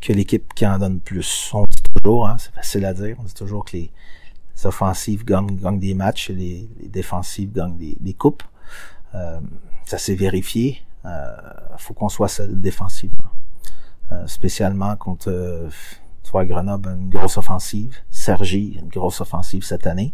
[0.00, 1.50] que l'équipe qui en donne plus.
[1.52, 3.90] On dit toujours, hein, c'est facile à dire, on dit toujours que les,
[4.64, 8.42] offensives gagnent, des matchs et les, défensives gagnent des, coupes.
[9.14, 9.40] Euh,
[9.86, 10.82] ça s'est vérifié.
[11.04, 11.36] Euh,
[11.76, 13.30] faut qu'on soit défensivement.
[14.10, 15.68] Euh, spécialement contre euh,
[16.22, 20.12] tu Grenoble une grosse offensive, Sergi une grosse offensive cette année.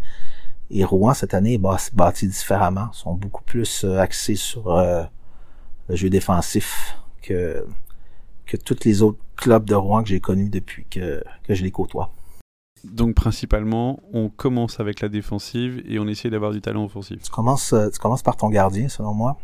[0.70, 5.04] Et Rouen cette année est bâti différemment, Ils sont beaucoup plus euh, axés sur euh,
[5.88, 7.66] le jeu défensif que
[8.46, 11.70] que tous les autres clubs de Rouen que j'ai connus depuis que, que je les
[11.70, 12.12] côtoie.
[12.84, 17.22] Donc principalement, on commence avec la défensive et on essaie d'avoir du talent offensif.
[17.22, 19.38] Tu commences, euh, tu commences par ton gardien, selon moi.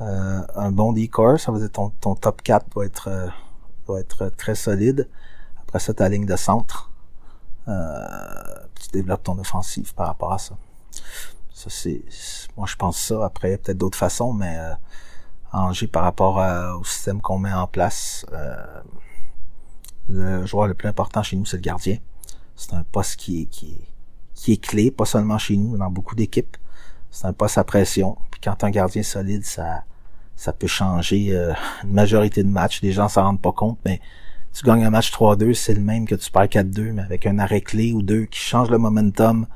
[0.00, 3.28] Euh, un bon D-core, ça veut dire ton, ton top 4 doit être, euh,
[3.86, 5.08] doit être très solide.
[5.60, 6.90] Après ça, ta ligne de centre.
[7.68, 10.56] Euh, tu développes ton offensive par rapport à ça.
[11.52, 12.02] Ça, c'est,
[12.56, 13.24] moi, je pense ça.
[13.24, 14.74] Après, peut-être d'autres façons, mais euh,
[15.52, 16.38] Angers, par rapport
[16.76, 18.26] au système qu'on met en place,
[20.08, 21.98] le joueur le plus important chez nous, c'est le gardien.
[22.56, 23.88] C'est un poste qui est, qui, est,
[24.34, 26.56] qui est clé, pas seulement chez nous, mais dans beaucoup d'équipes.
[27.14, 28.16] C'est un poste à pression.
[28.32, 29.84] Puis quand un gardien solide, ça,
[30.34, 31.52] ça peut changer euh,
[31.84, 32.82] une majorité de matchs.
[32.82, 34.00] Les gens s'en rendent pas compte, mais
[34.52, 37.38] tu gagnes un match 3-2, c'est le même que tu perds 4-2, mais avec un
[37.38, 39.46] arrêt clé ou deux qui change le momentum,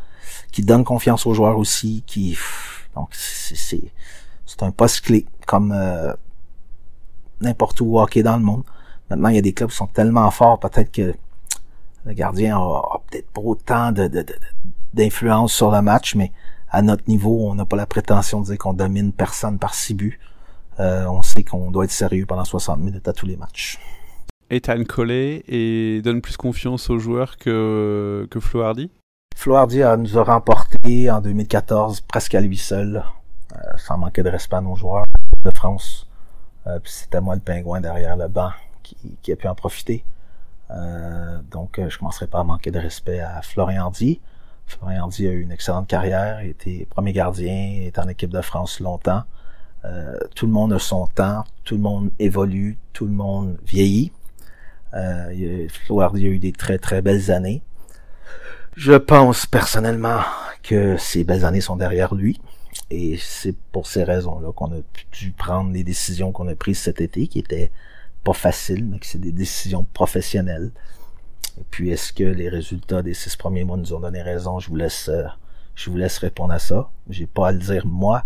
[0.52, 2.38] qui donne confiance aux joueurs aussi, qui
[2.94, 3.92] donc c'est
[4.46, 6.14] c'est un poste clé comme euh,
[7.40, 8.62] n'importe où hockey dans le monde.
[9.10, 11.12] Maintenant, il y a des clubs qui sont tellement forts, peut-être que
[12.04, 14.08] le gardien a, peut-être pas autant de,
[14.94, 16.32] d'influence sur le match, mais
[16.70, 19.94] à notre niveau, on n'a pas la prétention de dire qu'on domine personne par six
[19.94, 20.20] buts.
[20.80, 23.78] Euh, on sait qu'on doit être sérieux pendant 60 minutes à tous les matchs.
[24.50, 28.90] Ethan Collet et donne plus confiance aux joueurs que, que Flo Hardy?
[29.36, 33.04] Flo Hardy nous a remporté en 2014 presque à lui seul,
[33.54, 35.04] euh, sans manquer de respect à nos joueurs
[35.44, 36.08] de France.
[36.66, 38.50] Euh, c'était moi le pingouin derrière le banc
[38.82, 40.04] qui, qui a pu en profiter.
[40.70, 44.20] Euh, donc, je commencerai pas à manquer de respect à Florian Hardy.
[44.68, 48.42] Florian Hardy a eu une excellente carrière, il était premier gardien, est en équipe de
[48.42, 49.22] France longtemps.
[49.84, 54.12] Euh, tout le monde a son temps, tout le monde évolue, tout le monde vieillit.
[54.94, 57.62] Euh, a eu des très très belles années.
[58.76, 60.20] Je pense personnellement
[60.62, 62.40] que ces belles années sont derrière lui.
[62.90, 64.80] Et c'est pour ces raisons-là qu'on a
[65.12, 67.70] dû prendre les décisions qu'on a prises cet été, qui étaient
[68.24, 70.70] pas faciles, mais que c'est des décisions professionnelles.
[71.58, 74.58] Et puis, est-ce que les résultats des six premiers mois nous ont donné raison?
[74.60, 75.24] Je vous laisse, euh,
[75.74, 76.90] je vous laisse répondre à ça.
[77.08, 78.24] J'ai pas à le dire moi,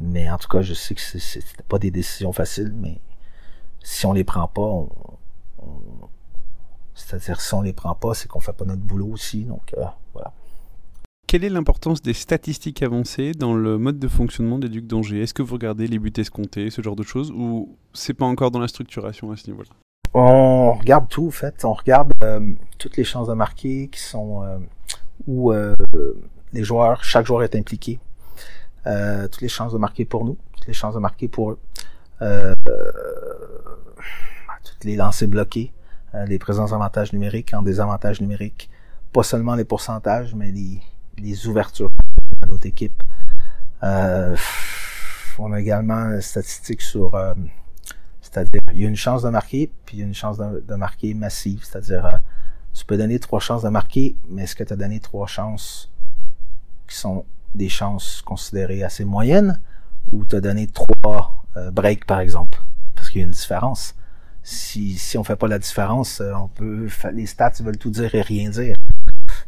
[0.00, 3.00] mais en tout cas, je sais que c'était pas des décisions faciles, mais
[3.82, 4.86] si on les prend pas,
[6.94, 9.44] c'est-à-dire si on les prend pas, c'est qu'on fait pas notre boulot aussi.
[9.44, 10.32] Donc euh, voilà.
[11.26, 15.20] Quelle est l'importance des statistiques avancées dans le mode de fonctionnement des Ducs d'Angers?
[15.20, 18.50] Est-ce que vous regardez les buts escomptés, ce genre de choses, ou c'est pas encore
[18.50, 19.70] dans la structuration à ce niveau-là?
[20.14, 21.64] On regarde tout, en fait.
[21.64, 22.40] On regarde euh,
[22.78, 24.58] toutes les chances de marquer qui sont euh,
[25.26, 25.52] où
[26.52, 28.00] les joueurs, chaque joueur est impliqué.
[28.86, 31.58] Euh, toutes les chances de marquer pour nous, toutes les chances de marquer pour eux,
[32.22, 32.54] euh,
[34.64, 35.72] toutes les lancers bloqués,
[36.14, 38.70] euh, les présents avantages numériques en désavantages numériques,
[39.12, 40.80] pas seulement les pourcentages, mais les,
[41.18, 41.90] les ouvertures
[42.40, 43.02] à notre équipe.
[43.82, 44.34] Euh,
[45.38, 47.34] on a également une statistique sur, euh,
[48.30, 50.74] c'est-à-dire, il y a une chance de marquer, puis il y a une chance de,
[50.74, 52.20] marquer massive, c'est-à-dire,
[52.74, 55.90] tu peux donner trois chances de marquer, mais est-ce que tu as donné trois chances
[56.86, 59.60] qui sont des chances considérées assez moyennes?
[60.12, 62.60] Ou t'as donné trois euh, breaks par exemple?
[62.94, 63.94] Parce qu'il y a une différence.
[64.42, 68.14] Si si on fait pas la différence euh, on peut les stats veulent tout dire
[68.14, 68.76] et rien dire.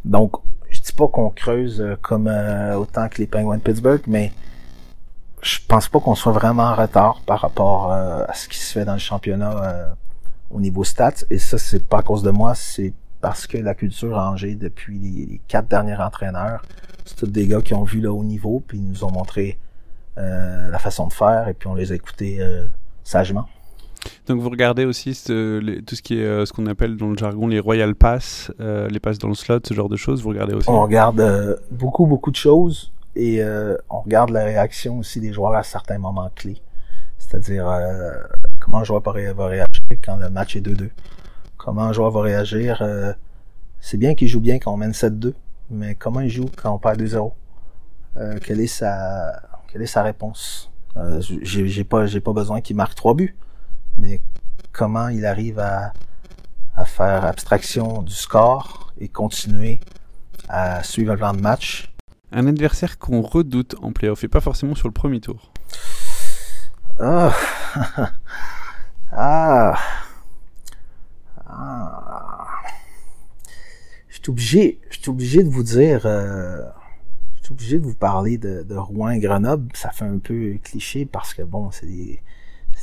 [0.04, 0.32] Donc
[0.70, 2.26] je dis pas qu'on creuse euh, comme
[2.76, 4.32] autant que les Penguins de Pittsburgh mais
[5.42, 8.85] je pense pas qu'on soit vraiment en retard par rapport à ce qui se fait
[8.85, 9.94] dans le championnat
[10.50, 11.24] au niveau stats.
[11.31, 14.98] Et ça c'est pas à cause de moi c'est parce que la culture rangée depuis
[14.98, 16.62] les, quatre derniers entraîneurs,
[17.05, 19.59] c'est tous des gars qui ont vu le haut niveau, puis ils nous ont montré
[20.18, 22.64] euh, la façon de faire, et puis on les a écoutés euh,
[23.05, 23.46] sagement.
[24.26, 27.18] Donc vous regardez aussi ce, tout ce qui est euh, ce qu'on appelle dans le
[27.18, 30.55] jargon les Royal Pass, les passes dans le slot, ce genre de choses, vous regardez
[30.55, 30.68] aussi?
[30.70, 33.42] On regarde beaucoup, beaucoup de choses, et
[33.88, 36.62] on regarde la réaction aussi des joueurs à certains moments clés.
[37.18, 37.66] C'est-à-dire
[38.60, 39.12] comment un joueur va
[39.46, 39.66] réagir
[40.04, 40.90] quand le match est 2-2
[41.60, 42.80] comment un joueur va réagir.
[42.80, 43.12] Euh,
[43.80, 45.34] c'est bien qu'il joue bien quand on mène 7-2,
[45.70, 47.32] mais comment il joue quand on perd 2-0?
[48.16, 50.70] Euh, quelle est sa quelle est sa réponse?
[50.96, 53.36] Euh, j'ai pas pas besoin qu'il marque trois buts,
[53.98, 54.20] mais
[54.72, 55.92] comment il arrive à,
[56.74, 59.80] à faire abstraction du score et continuer
[60.48, 61.89] à suivre le plan de match?
[62.32, 65.52] Un adversaire qu'on redoute en playoff et pas forcément sur le premier tour.
[67.00, 67.34] Ah.
[69.12, 69.78] ah.
[71.46, 72.46] Ah.
[74.08, 76.62] Je suis obligé, je obligé de vous dire, euh,
[77.42, 79.74] je obligé de vous parler de, de Rouen et Grenoble.
[79.74, 82.22] Ça fait un peu cliché parce que bon, c'est des,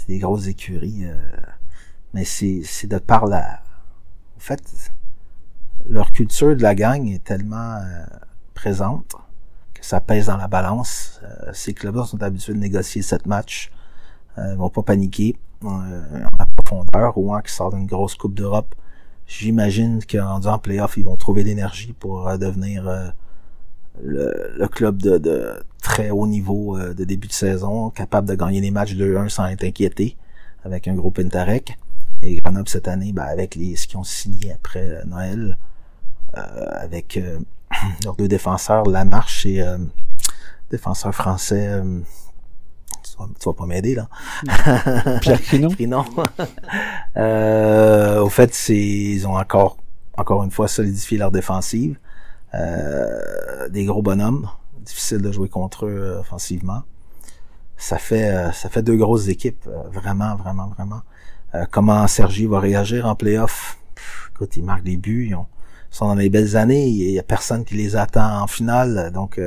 [0.07, 1.15] des grosses écuries, euh,
[2.13, 3.62] mais c'est, c'est de par la,
[4.36, 4.62] en fait,
[5.88, 8.05] leur culture de la gang est tellement euh,
[8.53, 9.15] présente
[9.79, 11.19] que ça pèse dans la balance.
[11.23, 13.71] Euh, ces clubs-là sont habitués de négocier sept matchs,
[14.37, 15.35] euh, ils vont pas paniquer.
[15.63, 18.75] Euh, en profondeur, Rouen qui sort d'une grosse coupe d'Europe,
[19.25, 23.09] j'imagine qu'en en playoff, ils vont trouver l'énergie pour euh, devenir euh,
[24.03, 28.61] le, le, club de, de, très haut niveau de début de saison, capable de gagner
[28.61, 30.15] les matchs 2-1 sans être inquiété,
[30.63, 31.77] avec un gros Pentarec.
[32.21, 35.57] Et Grenoble cette année, ben, avec les ce qu'ils ont signé après Noël,
[36.33, 37.19] avec
[38.03, 39.63] leurs deux défenseurs, Lamarche et
[40.69, 41.82] défenseur français
[43.39, 44.10] tu vas pas m'aider là.
[45.21, 46.06] Pierre Crinon.
[47.17, 49.77] Euh, au fait, c'est ils ont encore
[50.17, 51.97] encore une fois solidifié leur défensive.
[52.53, 54.47] Euh, des gros bonhommes,
[54.82, 56.84] difficile de jouer contre eux euh, offensivement.
[57.75, 61.01] Ça fait euh, ça fait deux grosses équipes, euh, vraiment vraiment vraiment.
[61.71, 63.80] comment Sergi va réagir en playoff?
[64.36, 65.47] Écoute, ils marquent des buts, ils, ont,
[65.89, 69.39] sont dans les belles années, il y a personne qui les attend en finale, donc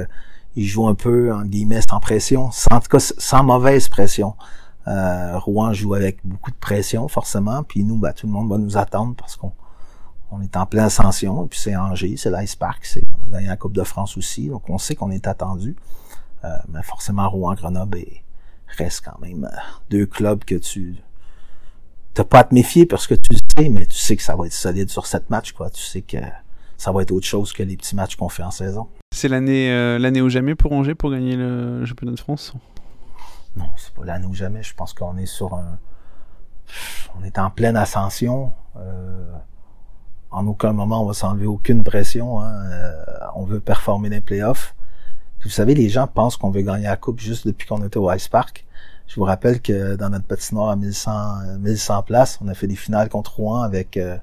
[0.56, 4.34] il joue un peu en guillemets sans pression, sans, en tout cas sans mauvaise pression.
[4.88, 8.58] Euh, Rouen joue avec beaucoup de pression forcément, puis nous, ben, tout le monde va
[8.58, 9.52] nous attendre parce qu'on
[10.32, 13.30] on est en pleine ascension, et puis c'est Angers, c'est l'Ice Park, c'est, on a
[13.30, 15.76] gagné la Coupe de France aussi, donc on sait qu'on est attendu.
[16.44, 18.06] Euh, mais forcément, Rouen, Grenoble
[18.78, 19.56] reste quand même euh,
[19.90, 20.96] deux clubs que tu
[22.14, 24.46] t'as pas à te méfier parce que tu sais, mais tu sais que ça va
[24.46, 25.70] être solide sur sept matchs, quoi.
[25.70, 26.16] Tu sais que
[26.76, 28.88] ça va être autre chose que les petits matchs qu'on fait en saison.
[29.14, 32.54] C'est l'année euh, l'année ou jamais pour Angers pour gagner le championnat de France?
[33.56, 34.62] Non, c'est pas l'année ou jamais.
[34.62, 35.78] Je pense qu'on est sur un.
[37.18, 38.52] On est en pleine ascension.
[38.76, 39.32] Euh,
[40.30, 42.40] en aucun moment on va s'enlever aucune pression.
[42.40, 42.64] Hein.
[42.70, 44.74] Euh, on veut performer dans les playoffs.
[45.42, 48.10] vous savez, les gens pensent qu'on veut gagner la coupe juste depuis qu'on était au
[48.12, 48.64] Ice Park.
[49.10, 52.76] Je vous rappelle que dans notre patinoire à 1100, 1100 places, on a fait des
[52.76, 54.16] finales contre Rouen avec euh,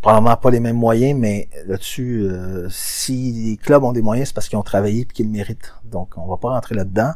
[0.00, 4.34] probablement pas les mêmes moyens, mais là-dessus, euh, si les clubs ont des moyens, c'est
[4.34, 5.74] parce qu'ils ont travaillé et qu'ils le méritent.
[5.84, 7.14] Donc, on va pas rentrer là-dedans,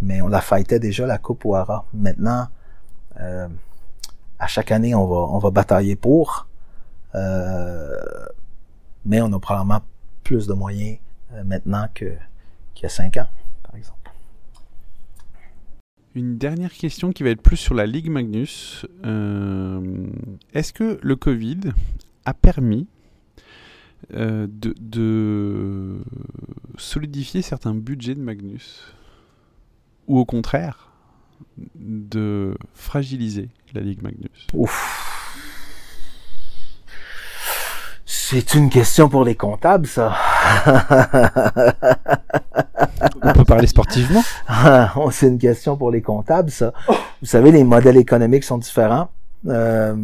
[0.00, 1.84] mais on la fightait déjà, la Coupe Ouara.
[1.94, 2.46] Maintenant,
[3.18, 3.48] euh,
[4.38, 6.46] à chaque année, on va, on va batailler pour,
[7.16, 7.96] euh,
[9.04, 9.80] mais on a probablement
[10.22, 10.98] plus de moyens
[11.32, 12.20] euh, maintenant qu'il
[12.82, 13.26] y a cinq ans,
[13.64, 13.99] par exemple.
[16.14, 18.84] Une dernière question qui va être plus sur la Ligue Magnus.
[19.04, 19.80] Euh,
[20.52, 21.60] Est-ce que le Covid
[22.24, 22.88] a permis
[24.14, 25.98] euh, de, de,
[26.76, 28.92] solidifier certains budgets de Magnus?
[30.08, 30.90] Ou au contraire
[31.76, 34.48] de fragiliser la Ligue Magnus?
[38.04, 40.16] C'est une question pour les comptables, ça.
[43.22, 44.22] On peut parler sportivement.
[45.10, 46.72] C'est une question pour les comptables, ça.
[46.88, 49.08] Vous savez, les modèles économiques sont différents.
[49.46, 49.96] Euh,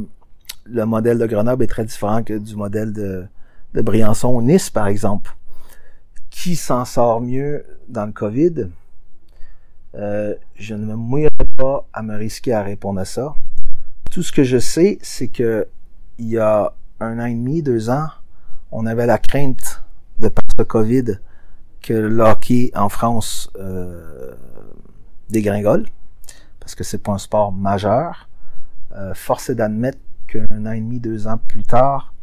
[0.65, 3.27] le modèle de Grenoble est très différent que du modèle de,
[3.75, 5.37] Briançon ou Nice, par exemple.
[6.31, 8.69] Qui s'en sort mieux dans le COVID?
[9.95, 13.35] Euh, je ne me mouillerai pas à me risquer à répondre à ça.
[14.11, 15.67] Tout ce que je sais, c'est que
[16.19, 18.09] il y a un an et demi, deux ans,
[18.73, 19.83] on avait la crainte
[20.57, 21.19] de COVID
[21.83, 24.35] que le hockey en France euh,
[25.29, 25.87] dégringole,
[26.61, 28.29] parce que c'est pas un sport majeur.
[28.93, 32.15] Euh, force est d'admettre qu'un an et demi, deux ans plus tard,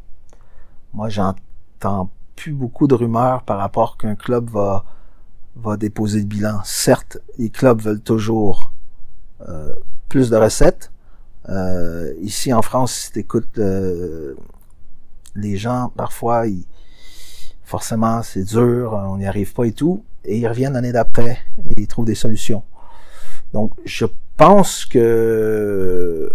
[0.94, 4.84] moi j'entends plus beaucoup de rumeurs par rapport qu'un club va
[5.56, 6.62] va déposer le bilan.
[6.64, 8.74] Certes, les clubs veulent toujours
[9.48, 9.76] euh,
[10.10, 10.92] plus de recettes.
[12.22, 13.60] Ici en France, si tu écoutes
[15.36, 16.66] les gens, parfois, ils,
[17.64, 21.82] forcément, c'est dur, on n'y arrive pas et tout, et ils reviennent l'année d'après et
[21.82, 22.64] ils trouvent des solutions.
[23.54, 24.06] Donc, je
[24.38, 26.30] pense que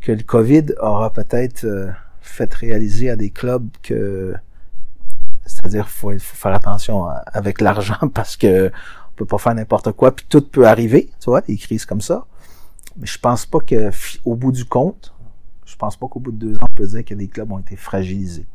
[0.00, 1.90] que le COVID aura peut-être euh,
[2.22, 4.34] fait réaliser à des clubs que
[5.44, 10.14] c'est-à-dire faut, faut faire attention avec l'argent parce que on peut pas faire n'importe quoi
[10.14, 12.26] puis tout peut arriver, tu vois, des crises comme ça.
[12.96, 13.90] Mais je pense pas que
[14.24, 15.12] au bout du compte,
[15.66, 17.58] je pense pas qu'au bout de deux ans on peut dire que les clubs ont
[17.58, 18.46] été fragilisés.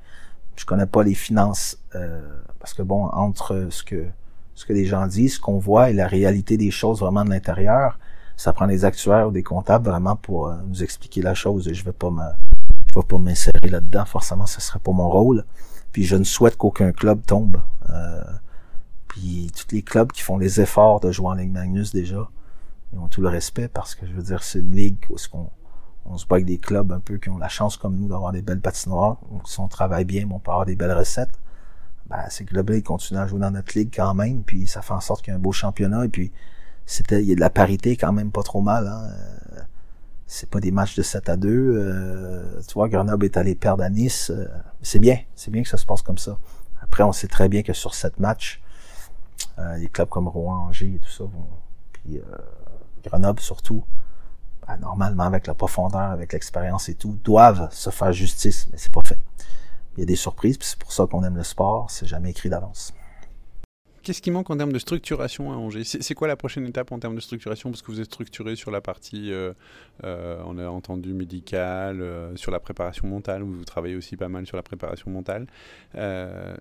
[0.56, 2.22] Je connais pas les finances euh,
[2.60, 4.06] parce que bon entre ce que
[4.56, 7.30] ce que les gens disent, ce qu'on voit et la réalité des choses vraiment de
[7.30, 8.00] l'intérieur,
[8.38, 11.68] ça prend des actuaires ou des comptables vraiment pour euh, nous expliquer la chose.
[11.68, 12.24] Et je vais pas me,
[12.88, 14.06] je vais pas m'insérer là-dedans.
[14.06, 15.44] Forcément, ce serait pas mon rôle.
[15.92, 17.62] Puis je ne souhaite qu'aucun club tombe.
[17.90, 18.24] Euh,
[19.08, 22.30] puis tous les clubs qui font les efforts de jouer en Ligue Magnus déjà,
[22.94, 25.50] ils ont tout le respect parce que je veux dire, c'est une ligue où on,
[26.06, 28.32] on se bat avec des clubs un peu qui ont la chance comme nous d'avoir
[28.32, 29.18] des belles patinoires.
[29.32, 31.40] Donc si on travaille bien, on peut avoir des belles recettes.
[32.08, 34.94] Ben, ces clubs-là, ils continuent à jouer dans notre ligue quand même, puis ça fait
[34.94, 36.32] en sorte qu'il y a un beau championnat, et puis
[36.86, 38.88] c'était, il y a de la parité quand même pas trop mal.
[38.88, 39.10] Hein.
[39.10, 39.62] Euh,
[40.28, 41.50] c'est pas des matchs de 7 à 2.
[41.50, 44.32] Euh, tu vois, Grenoble est allé perdre à Nice.
[44.32, 44.48] Euh,
[44.82, 46.38] c'est bien, c'est bien que ça se passe comme ça.
[46.82, 48.62] Après, on sait très bien que sur 7 matchs,
[49.60, 51.48] euh, des clubs comme Rouen, Angers et tout ça vont,
[51.94, 52.20] puis
[53.04, 53.84] Grenoble surtout,
[54.68, 58.92] ben, normalement avec la profondeur, avec l'expérience et tout, doivent se faire justice, mais c'est
[58.92, 59.20] pas fait.
[59.98, 62.32] Il y a des surprises, puis c'est pour ça qu'on aime le sport, c'est jamais
[62.32, 62.94] écrit d'avance.
[64.06, 65.84] Qu'est-ce qui manque en termes de structuration à Angers?
[65.84, 67.72] C'est quoi la prochaine étape en termes de structuration?
[67.72, 69.52] Parce que vous êtes structuré sur la partie, euh,
[70.04, 74.28] euh, on a entendu médicale, euh, sur la préparation mentale, où vous travaillez aussi pas
[74.28, 75.48] mal sur la préparation mentale.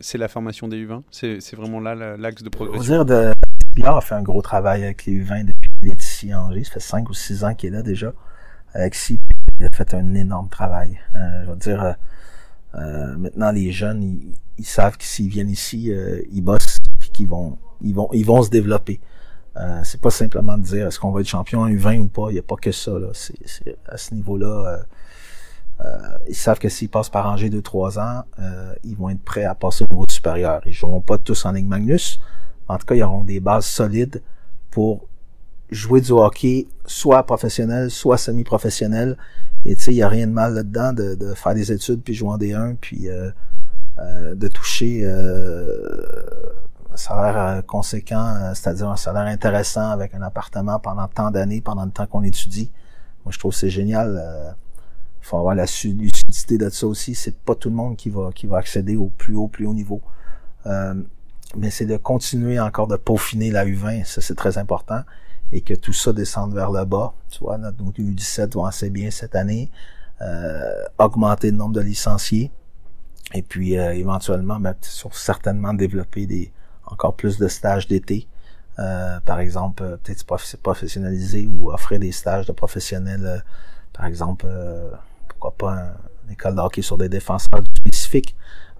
[0.01, 2.83] c'est la formation des U20 C'est vraiment là l'axe de progression?
[2.83, 3.31] dire, de...
[3.83, 6.65] a fait un gros travail avec les U20 depuis qu'il est ici à Angers.
[6.65, 8.13] Ça fait 5 ou 6 ans qu'il est là déjà.
[8.73, 9.21] Alexis
[9.61, 10.99] il a fait un énorme travail.
[11.15, 11.95] je veux dire,
[12.75, 14.03] maintenant les jeunes,
[14.59, 15.93] ils, savent que s'ils viennent ici,
[16.33, 16.79] ils bossent
[17.15, 19.01] qui vont, ils vont, ils vont se développer.
[19.57, 22.27] Euh, c'est pas simplement de dire est-ce qu'on va être champion U20 ou pas?
[22.31, 22.91] Il n'y a pas que ça.
[22.99, 23.09] Là.
[23.87, 24.83] À ce niveau-là, euh,
[25.85, 29.45] euh, ils savent que s'ils passent par Angers 2-3 ans, euh, ils vont être prêts
[29.45, 30.61] à passer au niveau supérieur.
[30.67, 32.21] Ils joueront pas tous en Ligue Magnus.
[32.69, 34.23] En tout cas, ils auront des bases solides
[34.71, 35.07] pour
[35.71, 39.17] jouer du hockey, soit professionnel, soit semi-professionnel.
[39.65, 42.03] Et tu sais, il n'y a rien de mal là-dedans de, de, faire des études,
[42.03, 43.09] puis jouer en D1, puis
[43.99, 45.07] de toucher
[46.95, 51.61] un salaire euh, conséquent, euh, c'est-à-dire un salaire intéressant avec un appartement pendant tant d'années,
[51.61, 52.71] pendant le temps qu'on étudie.
[53.25, 54.11] Moi, je trouve que c'est génial.
[54.13, 54.53] Il euh,
[55.21, 57.17] faut avoir la lucidité de ça aussi.
[57.17, 59.75] C'est pas tout le monde qui va qui va accéder au plus haut, plus haut
[59.75, 60.01] niveau.
[61.57, 65.01] Mais c'est de continuer encore de peaufiner la U20, ça c'est très important,
[65.53, 67.15] et que tout ça descende vers le bas.
[67.31, 69.71] Tu vois, notre U17 va assez bien cette année.
[70.99, 72.51] augmenter le nombre de licenciés
[73.35, 76.53] et puis éventuellement ben, certainement développer des
[76.87, 78.29] encore plus de stages d'été.
[78.79, 83.39] Euh, par exemple, euh, peut-être se professionnaliser ou offrir des stages de professionnels, euh,
[83.93, 84.47] par exemple,
[85.29, 85.95] pourquoi pas
[86.27, 87.63] une école de hockey sur des défenseurs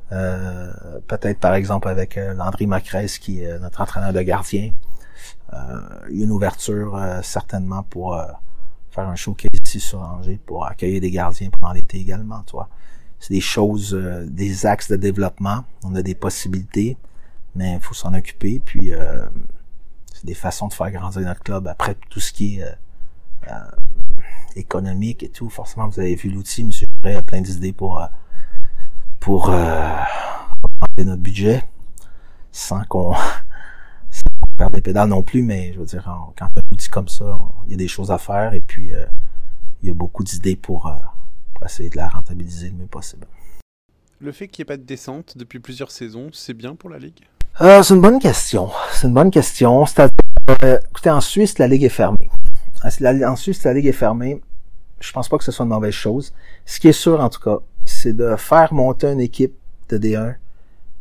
[0.07, 1.07] spécifiques.
[1.09, 4.73] peut-être par exemple avec Landry Macresse qui est notre entraîneur de gardien.
[6.11, 8.19] une ouverture certainement pour
[8.91, 12.69] faire un showcase ici sur Angers pour accueillir des gardiens pendant l'été également, toi.
[13.19, 13.95] C'est des choses,
[14.27, 15.65] des axes de développement.
[15.85, 16.97] On a des possibilités
[17.55, 18.61] mais il faut s'en occuper.
[18.65, 19.27] Puis euh,
[20.13, 21.69] c'est des façons de faire grandir notre club.
[21.69, 22.73] Après tout ce qui est euh,
[23.51, 23.71] euh,
[24.57, 28.03] économique et tout, forcément vous avez vu l'outil, Monsieur Gray a plein d'idées pour
[29.25, 31.65] pour augmenter notre budget
[32.53, 33.15] sans qu'on
[34.59, 36.05] perde des pédales non plus, mais je veux dire,
[36.37, 38.61] quand on a un outil comme ça, il y a des choses à faire et
[38.61, 38.93] puis
[39.83, 40.95] il y a beaucoup d'idées pour,
[41.55, 43.27] pour essayer de la rentabiliser le mieux possible.
[44.21, 46.99] Le fait qu'il n'y ait pas de descente depuis plusieurs saisons, c'est bien pour la
[46.99, 47.25] Ligue?
[47.63, 48.69] Euh, c'est une bonne question.
[48.93, 49.87] C'est une bonne question.
[49.87, 50.07] C'est
[50.65, 52.29] euh, écoutez, en Suisse, la ligue est fermée.
[52.83, 54.43] En Suisse, la ligue est fermée.
[55.01, 56.35] Je pense pas que ce soit une mauvaise chose.
[56.67, 59.57] Ce qui est sûr, en tout cas, c'est de faire monter une équipe
[59.89, 60.37] de D1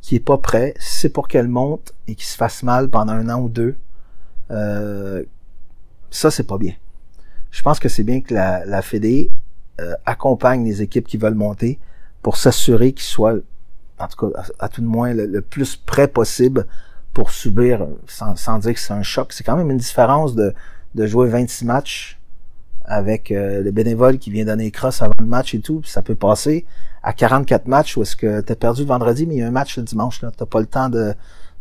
[0.02, 0.74] qui est pas prêt.
[0.80, 3.76] C'est pour qu'elle monte et qu'il se fasse mal pendant un an ou deux.
[4.52, 5.24] Euh,
[6.12, 6.74] ça, c'est pas bien.
[7.52, 9.32] Je pense que c'est bien que la, la Fédé
[9.80, 11.80] euh, accompagne les équipes qui veulent monter
[12.22, 13.36] pour s'assurer qu'ils soient
[14.00, 16.66] en tout cas, à, tout de moins, le, plus près possible
[17.14, 19.34] pour subir, sans, sans dire que c'est un choc.
[19.34, 20.54] C'est quand même une différence de,
[20.96, 22.20] de jouer 26 matchs
[22.86, 26.16] avec euh, le bénévole qui vient donner cross avant le match et tout, ça peut
[26.16, 26.66] passer
[27.02, 29.52] à 44 matchs où est-ce que t'as perdu le vendredi, mais il y a un
[29.52, 30.32] match le dimanche, là.
[30.36, 31.14] T'as pas le temps de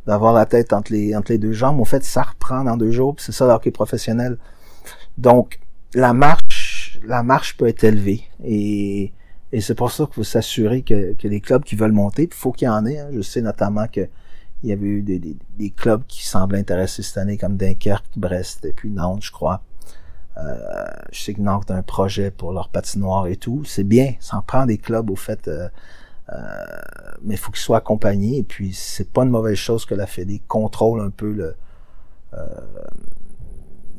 [0.05, 1.81] d'avoir la tête entre les entre les deux jambes.
[1.81, 4.37] En fait, ça reprend dans deux jours, c'est ça le hockey professionnel.
[5.19, 5.61] Donc,
[5.95, 8.23] la marche, la marche peut être élevée.
[8.45, 9.13] Et
[9.53, 12.35] et c'est pour ça qu'il faut s'assurer que, que, les clubs qui veulent monter, il
[12.35, 12.99] faut qu'il y en ait.
[12.99, 13.09] Hein.
[13.13, 14.09] Je sais notamment que
[14.63, 18.07] il y avait eu des, des, des, clubs qui semblaient intéressés cette année, comme Dunkerque,
[18.17, 19.61] Brest et puis Nantes, je crois.
[20.39, 23.65] Euh, je sais que Nantes a un projet pour leur patinoire et tout.
[23.65, 25.69] C'est bien, ça en prend des clubs au fait, euh,
[26.33, 26.37] euh,
[27.23, 28.39] mais il faut qu'ils soient accompagnés.
[28.39, 31.55] Et puis c'est pas une mauvaise chose que la Fédé contrôle un peu le,
[32.35, 32.47] euh,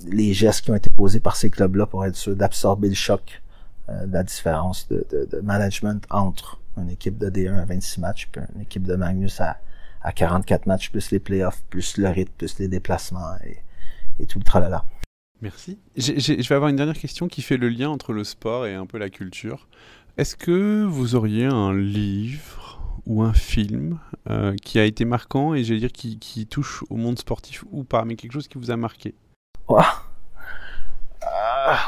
[0.08, 3.42] les gestes qui ont été posés par ces clubs-là pour être sûr d'absorber le choc
[3.90, 8.30] euh, la différence de, de, de, management entre une équipe de D1 à 26 matchs
[8.32, 9.58] puis une équipe de Magnus à,
[10.02, 13.62] à 44 matchs, plus les playoffs, plus le rythme, plus les déplacements et,
[14.20, 14.86] et tout le tralala.
[15.44, 15.78] Merci.
[15.98, 18.86] je vais avoir une dernière question qui fait le lien entre le sport et un
[18.86, 19.68] peu la culture.
[20.18, 25.66] Est-ce que vous auriez un livre ou un film euh, qui a été marquant et
[25.66, 28.72] j'allais dire qui, qui, touche au monde sportif ou pas, mais quelque chose qui vous
[28.72, 29.16] a marqué?
[29.68, 29.82] Wow.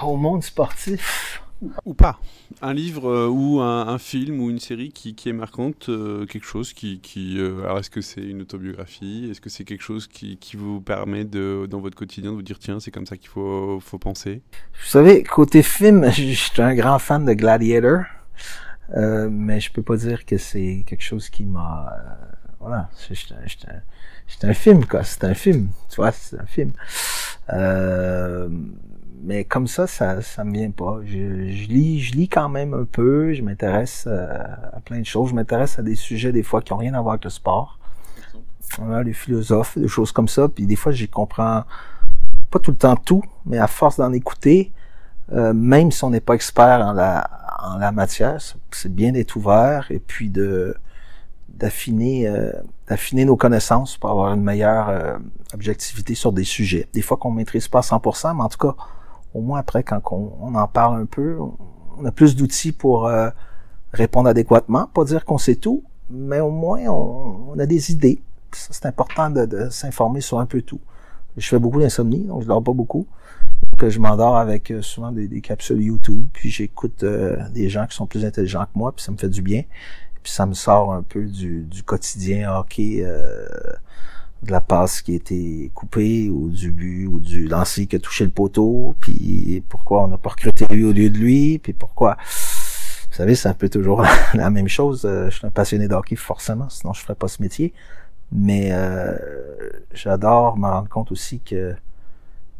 [0.01, 1.41] au monde sportif.
[1.85, 2.19] Ou pas.
[2.61, 6.25] Un livre euh, ou un, un, film ou une série qui, qui est marquante, euh,
[6.25, 6.99] quelque chose qui...
[6.99, 9.27] qui euh, alors est-ce que c'est une autobiographie?
[9.31, 12.41] Est-ce que c'est quelque chose qui, qui, vous permet de, dans votre quotidien de vous
[12.41, 14.41] dire tiens c'est comme ça qu'il faut, faut penser?
[14.73, 18.03] Vous savez, côté film, je suis un grand fan de Gladiator,
[19.29, 21.87] mais je peux pas dire que c'est quelque chose qui m'a...
[22.59, 26.73] voilà, c'est un film quoi, c'est un film, tu vois, c'est un film.
[29.25, 30.99] Euh, mais comme ça, ça, ça me vient pas.
[31.03, 33.33] Je, je lis, je lis quand même un peu.
[33.33, 35.29] Je m'intéresse euh, à plein de choses.
[35.29, 37.79] Je m'intéresse à des sujets des fois qui ont rien à voir avec le sport.
[38.77, 40.47] Voilà, les philosophes, des choses comme ça.
[40.49, 41.63] Puis des fois, j'y comprends
[42.51, 44.71] pas tout le temps tout, mais à force d'en écouter,
[45.31, 47.29] euh, même si on n'est pas expert en la,
[47.63, 48.37] en la matière,
[48.71, 50.75] c'est bien d'être ouvert et puis de
[51.49, 52.51] d'affiner euh,
[52.87, 55.17] d'affiner nos connaissances pour avoir une meilleure euh,
[55.53, 56.87] objectivité sur des sujets.
[56.93, 58.75] Des fois qu'on maîtrise pas à 100%, mais en tout cas,
[59.35, 61.37] au moins après, quand on, en parle un peu,
[61.97, 63.29] on a plus d'outils pour euh,
[63.91, 64.87] répondre adéquatement.
[64.87, 68.21] Pas dire qu'on sait tout, mais au moins on, a des idées.
[68.53, 70.79] C'est important de, s'informer sur un peu tout.
[71.35, 73.05] Je fais beaucoup d'insomnie, donc je dors pas beaucoup.
[73.71, 77.95] Donc je m'endors avec euh, souvent des, capsules YouTube, puis j'écoute euh, des gens qui
[77.95, 79.63] sont plus intelligents que moi, puis ça me fait du bien.
[80.23, 83.05] Puis ça me sort un peu du, du quotidien hockey
[84.43, 87.99] de la passe qui a été coupée ou du but ou du lancer qui a
[87.99, 91.73] touché le poteau, puis pourquoi on n'a pas recruté lui au lieu de lui, puis
[91.73, 92.17] pourquoi...
[93.09, 95.05] Vous savez, c'est un peu toujours la même chose.
[95.05, 97.73] Euh, je suis un passionné de hockey, forcément, sinon je ferais pas ce métier.
[98.31, 99.17] Mais euh,
[99.93, 101.75] j'adore me rendre compte aussi que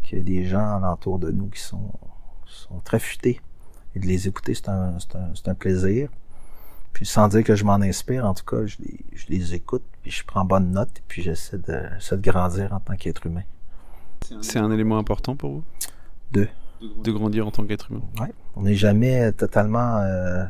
[0.01, 1.91] qu'il des gens alentour de nous qui sont,
[2.45, 3.41] sont très futés.
[3.95, 6.09] Et de les écouter, c'est un, un, un plaisir.
[6.95, 9.83] Puis sans dire que je m'en inspire, en tout cas, je les, je les écoute,
[10.01, 13.43] puis je prends bonne note, et puis j'essaie de, de grandir en tant qu'être humain.
[14.39, 15.63] C'est un élément important pour vous?
[16.31, 16.47] De
[17.03, 17.99] De grandir en tant qu'être humain.
[18.21, 18.27] Oui.
[18.55, 19.97] On n'est jamais totalement...
[19.97, 20.45] Euh,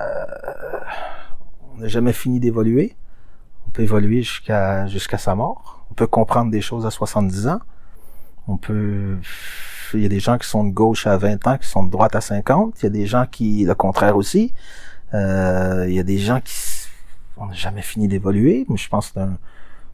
[0.00, 0.24] euh,
[1.72, 2.96] on n'a jamais fini d'évoluer.
[3.68, 5.86] On peut évoluer jusqu'à jusqu'à sa mort.
[5.92, 7.60] On peut comprendre des choses à 70 ans.
[8.48, 9.18] On peut...
[9.94, 11.92] Il y a des gens qui sont de gauche à 20 ans, qui sont de
[11.92, 12.74] droite à 50.
[12.80, 13.64] Il y a des gens qui...
[13.64, 14.52] Le contraire aussi.
[15.14, 16.54] Euh, il y a des gens qui
[17.36, 19.20] on n'a jamais fini d'évoluer, mais je pense que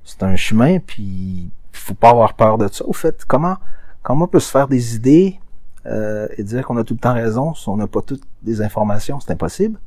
[0.05, 2.85] c'est un, un chemin, puis faut pas avoir peur de ça.
[2.85, 3.57] Au fait, comment
[4.03, 5.39] comment on peut se faire des idées
[5.87, 8.61] euh, et dire qu'on a tout le temps raison si on n'a pas toutes les
[8.61, 9.79] informations, c'est impossible.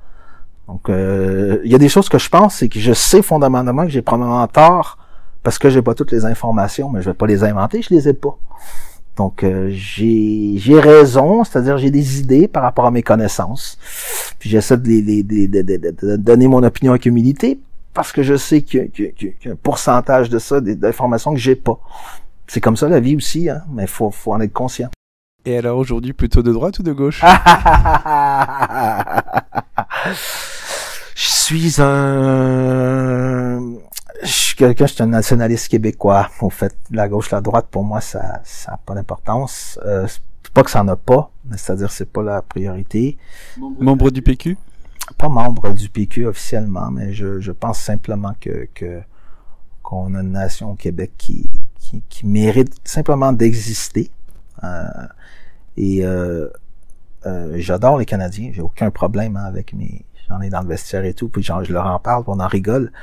[0.67, 3.83] Donc, euh, il y a des choses que je pense, c'est que je sais fondamentalement
[3.83, 4.97] que j'ai probablement tort
[5.43, 8.07] parce que j'ai pas toutes les informations, mais je vais pas les inventer, je les
[8.07, 8.37] ai pas.
[9.15, 13.77] Donc euh, j'ai j'ai raison, c'est-à-dire j'ai des idées par rapport à mes connaissances.
[14.39, 17.59] Puis j'essaie de, les, de, de, de, donner mon opinion avec humilité
[17.93, 21.55] parce que je sais qu'il y, y, a un pourcentage de ça, d'informations que j'ai
[21.55, 21.79] pas.
[22.47, 24.89] C'est comme ça la vie aussi, hein, mais faut faut en être conscient.
[25.45, 27.21] Et alors aujourd'hui plutôt de droite ou de gauche?
[31.15, 33.59] Je suis un
[34.23, 36.29] je suis quelqu'un, je suis un nationaliste québécois.
[36.41, 39.79] En fait, la gauche, la droite, pour moi, ça, ça n'a pas d'importance.
[39.85, 40.07] Euh,
[40.53, 43.17] pas que ça n'en a pas, mais c'est-à-dire c'est pas la priorité.
[43.57, 44.57] Membre du PQ?
[45.17, 49.01] Pas membre du PQ officiellement, mais je, je pense simplement que, que
[49.81, 54.09] qu'on a une nation au Québec qui, qui, qui mérite simplement d'exister.
[54.63, 54.83] Euh,
[55.75, 56.49] et euh,
[57.25, 60.05] euh, j'adore les Canadiens, j'ai aucun problème hein, avec mes.
[60.29, 62.47] J'en ai dans le vestiaire et tout, puis genre, je leur en parle, on en
[62.47, 62.93] rigole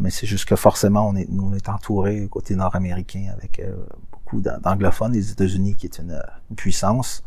[0.00, 3.74] mais c'est juste que forcément, on est, nous, on est entouré côté nord-américain avec euh,
[4.12, 6.20] beaucoup d'anglophones, les États-Unis qui est une,
[6.56, 7.22] puissance.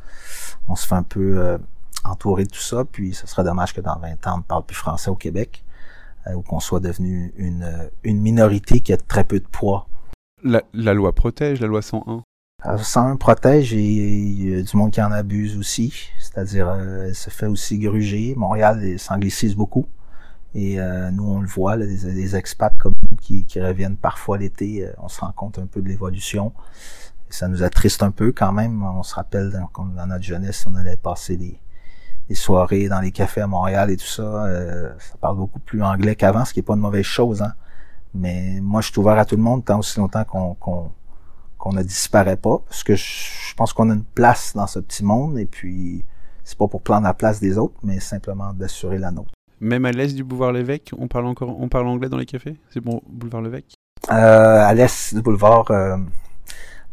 [0.67, 1.57] On se fait un peu euh,
[2.05, 4.65] entourer de tout ça, puis ce serait dommage que dans 20 ans, on ne parle
[4.65, 5.63] plus français au Québec,
[6.27, 9.87] euh, ou qu'on soit devenu une, une minorité qui a très peu de poids.
[10.43, 12.23] La, la loi protège, la loi 101
[12.63, 17.15] alors, 101 protège et il y a du monde qui en abuse aussi, c'est-à-dire elle
[17.15, 18.35] se fait aussi gruger.
[18.37, 19.87] Montréal s'anglicise beaucoup.
[20.53, 23.95] Et euh, nous, on le voit, là, des, des, expats comme nous qui, qui reviennent
[23.95, 26.51] parfois l'été, euh, on se rend compte un peu de l'évolution.
[27.29, 28.83] Ça nous attriste un peu quand même.
[28.83, 31.57] On se rappelle, dans, dans notre jeunesse, on allait passer des,
[32.27, 34.23] des, soirées dans les cafés à Montréal et tout ça.
[34.23, 37.41] Euh, ça parle beaucoup plus anglais qu'avant, ce qui est pas une mauvaise chose.
[37.41, 37.53] Hein.
[38.13, 42.35] Mais moi, je suis ouvert à tout le monde tant aussi longtemps qu'on ne disparaît
[42.35, 42.57] pas.
[42.67, 45.39] Parce que je, pense qu'on a une place dans ce petit monde.
[45.39, 46.03] Et puis,
[46.43, 49.31] c'est pas pour prendre la place des autres, mais simplement d'assurer la nôtre.
[49.61, 52.57] Même à l'est du boulevard Lévesque, on parle encore, on parle anglais dans les cafés?
[52.71, 53.75] C'est bon, boulevard Lévesque?
[54.09, 55.97] Euh, À l'est du boulevard, euh,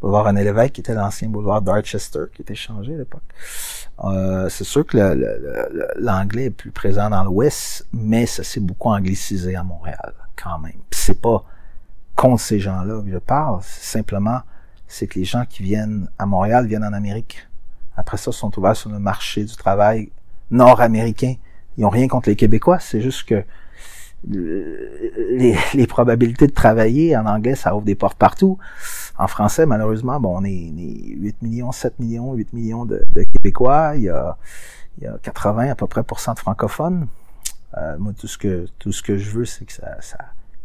[0.03, 3.23] boulevard René Lévesque, qui était l'ancien boulevard d'Archester, qui était changé à l'époque.
[4.05, 4.99] Euh, c'est sûr que
[5.99, 10.83] l'anglais est plus présent dans l'ouest, mais ça s'est beaucoup anglicisé à Montréal, quand même.
[10.91, 11.43] C'est pas
[12.14, 14.41] contre ces gens-là que je parle, simplement,
[14.87, 17.49] c'est que les gens qui viennent à Montréal viennent en Amérique
[17.97, 20.11] Après ça, ils sont ouverts sur le marché du travail
[20.51, 21.35] nord-américain.
[21.79, 23.45] Ils ont rien contre les Québécois, c'est juste que
[24.26, 28.59] les, probabilités de travailler en anglais, ça ouvre des portes partout.
[29.16, 33.03] En français, malheureusement, bon, on est, 8 millions, 7 millions, 8 millions de,
[33.33, 33.93] Québécois.
[33.95, 34.37] Il y, a,
[34.99, 37.07] il y a 80 à peu près de francophones.
[37.76, 40.18] Euh, moi, tout ce que tout ce que je veux, c'est que ça,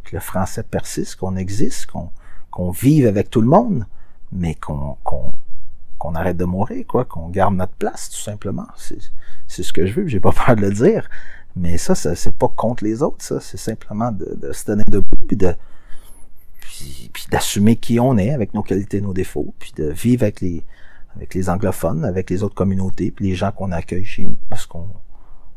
[0.03, 2.09] que le français persiste, qu'on existe, qu'on
[2.49, 3.85] qu'on vive avec tout le monde,
[4.31, 4.97] mais qu'on
[6.03, 8.67] qu'on arrête de mourir, quoi, qu'on garde notre place, tout simplement.
[8.75, 10.07] C'est ce que je veux.
[10.07, 11.09] J'ai pas peur de le dire.
[11.55, 13.39] Mais ça, ça c'est pas contre les autres, ça.
[13.39, 15.55] C'est simplement de, de, se donner debout, puis de
[16.59, 20.65] puis, d'assumer qui on est avec nos qualités, nos défauts, puis de vivre avec les
[21.15, 24.65] avec les anglophones, avec les autres communautés, puis les gens qu'on accueille chez nous, parce
[24.65, 24.87] qu'on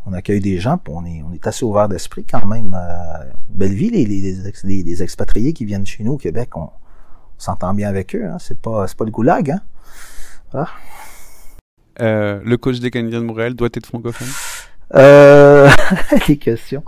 [0.05, 2.77] on accueille des gens, puis on est, on est assez ouvert d'esprit quand même.
[2.79, 6.69] Euh, Belleville, les, les, les, les, expatriés qui viennent chez nous au Québec, on,
[7.39, 8.27] s'entend bien avec eux.
[8.27, 8.37] Hein.
[8.39, 9.51] C'est pas, c'est pas le goulag.
[9.51, 9.61] Hein.
[10.53, 10.69] Voilà.
[12.01, 14.29] Euh, le coach des Canadiens de Montréal doit être francophone
[14.95, 15.69] euh,
[16.29, 16.85] Les questions.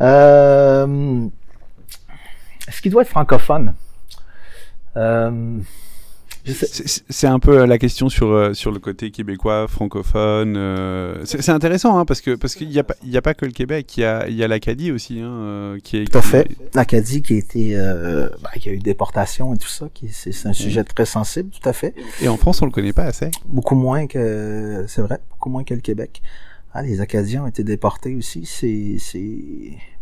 [0.00, 1.26] Euh,
[2.68, 3.74] est-ce qu'il doit être francophone?
[4.96, 5.58] Euh,
[6.44, 10.56] c'est un peu euh, la question sur, euh, sur le côté québécois, francophone.
[10.56, 13.52] Euh, c'est intéressant hein, parce que parce qu'il n'y a, pas, a pas que le
[13.52, 15.20] Québec, il y a, y a l'Acadie aussi.
[15.20, 16.48] Hein, qui est, tout à fait.
[16.74, 17.76] L'Acadie qui a été.
[17.76, 19.88] Euh, bah, qui a eu déportation et tout ça.
[20.10, 21.94] C'est un sujet très sensible, tout à fait.
[22.20, 23.30] Et en France, on le connaît pas assez.
[23.46, 24.84] Beaucoup moins que.
[24.88, 26.22] C'est vrai, beaucoup moins que le Québec.
[26.72, 28.46] Ah, les Acadiens ont été déportés aussi.
[28.46, 28.98] C'est.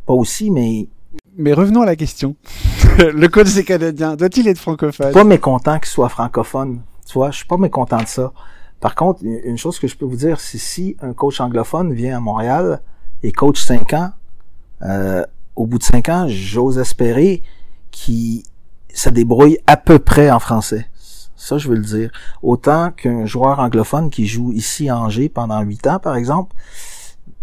[0.07, 0.87] Pas aussi, mais
[1.36, 2.36] mais revenons à la question.
[2.98, 5.12] le coach des Canadiens, doit-il être francophone?
[5.12, 6.82] Pas mécontent qu'il soit francophone.
[7.07, 8.32] Tu vois, je suis pas mécontent de ça.
[8.80, 12.16] Par contre, une chose que je peux vous dire, c'est si un coach anglophone vient
[12.16, 12.80] à Montréal
[13.22, 14.11] et coach 5 ans,
[14.82, 17.42] euh, au bout de 5 ans, j'ose espérer
[17.90, 18.42] qu'il
[18.92, 20.88] se débrouille à peu près en français.
[21.36, 22.11] Ça, je veux le dire.
[22.42, 26.54] Autant qu'un joueur anglophone qui joue ici à Angers pendant 8 ans, par exemple,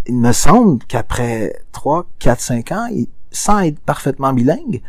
[0.06, 2.88] il me semble qu'après 3, 4, 5 ans,
[3.34, 4.82] sans être parfaitement bilingue,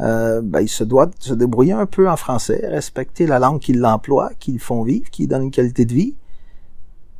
[0.00, 3.74] euh, ben, il se doit se débrouiller un peu en français, respecter la langue qui
[3.74, 6.14] l'emploie, qui le font vivre, qui donne une qualité de vie.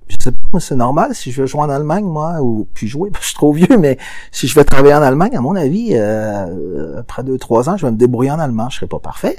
[0.08, 3.10] Je sais pas, c'est normal si je veux jouer en Allemagne, moi, ou puis jouer,
[3.20, 3.98] je suis trop vieux, mais
[4.30, 7.86] si je vais travailler en Allemagne, à mon avis, euh, après deux, trois ans, je
[7.86, 8.68] vais me débrouiller en allemand.
[8.70, 9.38] Je serai pas parfait,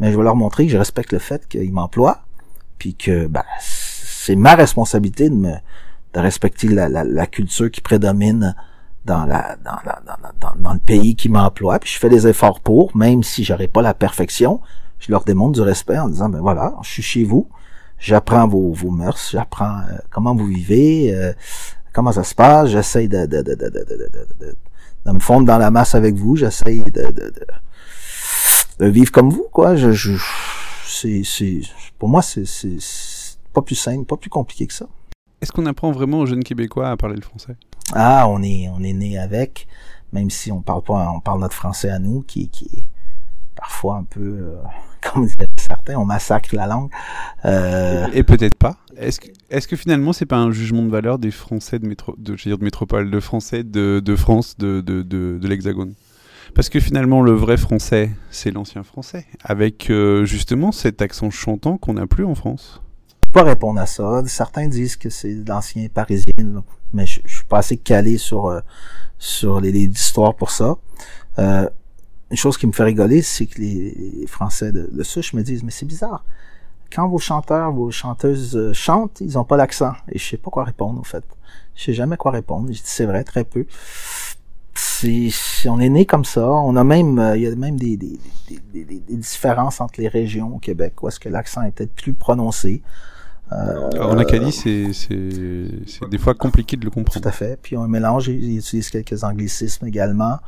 [0.00, 2.22] mais je vais leur montrer que je respecte le fait qu'ils m'emploient,
[2.78, 5.36] puis que ben, c'est ma responsabilité de
[6.14, 8.54] de respecter la culture qui prédomine
[9.08, 10.00] dans, la, dans, la,
[10.40, 13.66] dans, dans, le pays qui m'emploie, puis je fais des efforts pour, même si j'aurais
[13.66, 14.60] pas la perfection,
[14.98, 17.48] je leur démontre du respect en disant, ben voilà, je suis chez vous,
[17.98, 21.32] j'apprends vos, vos mœurs, j'apprends euh, comment vous vivez, euh,
[21.94, 26.14] comment ça se passe, j'essaye de, de, de, de, me fondre dans la masse avec
[26.14, 27.32] vous, j'essaye de,
[28.80, 29.74] vivre comme vous, quoi.
[29.74, 30.18] Je, je,
[30.86, 31.62] c'est,
[31.98, 32.44] pour moi, c'est
[33.54, 34.86] pas plus simple, pas plus compliqué que ça.
[35.40, 37.56] Est-ce qu'on apprend vraiment aux jeunes Québécois à parler le français?
[37.92, 39.66] Ah, on est, on est né avec,
[40.12, 42.88] même si on parle pas, on parle notre français à nous, qui, qui est
[43.54, 44.56] parfois un peu, euh,
[45.12, 46.90] comme disaient certains, on massacre la langue.
[47.44, 48.06] Euh...
[48.12, 48.76] Et, peut-être pas.
[48.96, 52.14] Est-ce que, est-ce que finalement c'est pas un jugement de valeur des Français de métro,
[52.18, 55.48] de, je veux dire de métropole, de Français de, de France, de, de, de, de
[55.48, 55.94] l'Hexagone?
[56.54, 61.76] Parce que finalement, le vrai français, c'est l'ancien français, avec euh, justement cet accent chantant
[61.76, 62.82] qu'on n'a plus en France
[63.32, 64.22] pas répondre à ça.
[64.26, 66.62] Certains disent que c'est l'ancien parisien,
[66.92, 68.60] mais je, suis pas assez calé sur euh,
[69.18, 70.76] sur les, histoires pour ça.
[71.38, 71.68] Euh,
[72.30, 75.62] une chose qui me fait rigoler, c'est que les, Français de, de je me disent,
[75.62, 76.24] mais c'est bizarre.
[76.92, 79.92] Quand vos chanteurs, vos chanteuses euh, chantent, ils ont pas l'accent.
[80.10, 81.24] Et je sais pas quoi répondre, en fait.
[81.74, 82.68] Je sais jamais quoi répondre.
[82.68, 83.66] Je dis, c'est vrai, très peu.
[84.74, 85.30] C'est,
[85.66, 86.48] on est né comme ça.
[86.48, 88.18] On a même, il y a même des, des,
[88.72, 92.14] des, des, différences entre les régions au Québec où est-ce que l'accent est peut-être plus
[92.14, 92.82] prononcé.
[93.52, 97.20] Euh, en Acadie, c'est des fois compliqué de le comprendre.
[97.20, 97.58] Tout à fait.
[97.60, 100.38] Puis on mélange, ils utilisent quelques anglicismes également.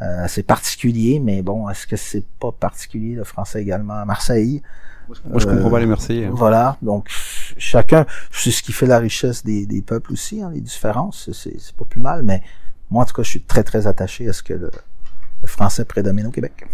[0.00, 4.62] Euh, c'est particulier, mais bon, est-ce que c'est pas particulier le français également à Marseille?
[5.08, 6.26] Moi, je comprends pas les Marseillais.
[6.26, 6.32] Hein.
[6.34, 7.08] Voilà, donc
[7.56, 11.74] chacun, c'est ce qui fait la richesse des, des peuples aussi, hein, les différences, c'est
[11.74, 12.42] pas plus mal, mais
[12.90, 14.70] moi, en tout cas, je suis très, très attaché à ce que le,
[15.42, 16.66] le français prédomine au Québec.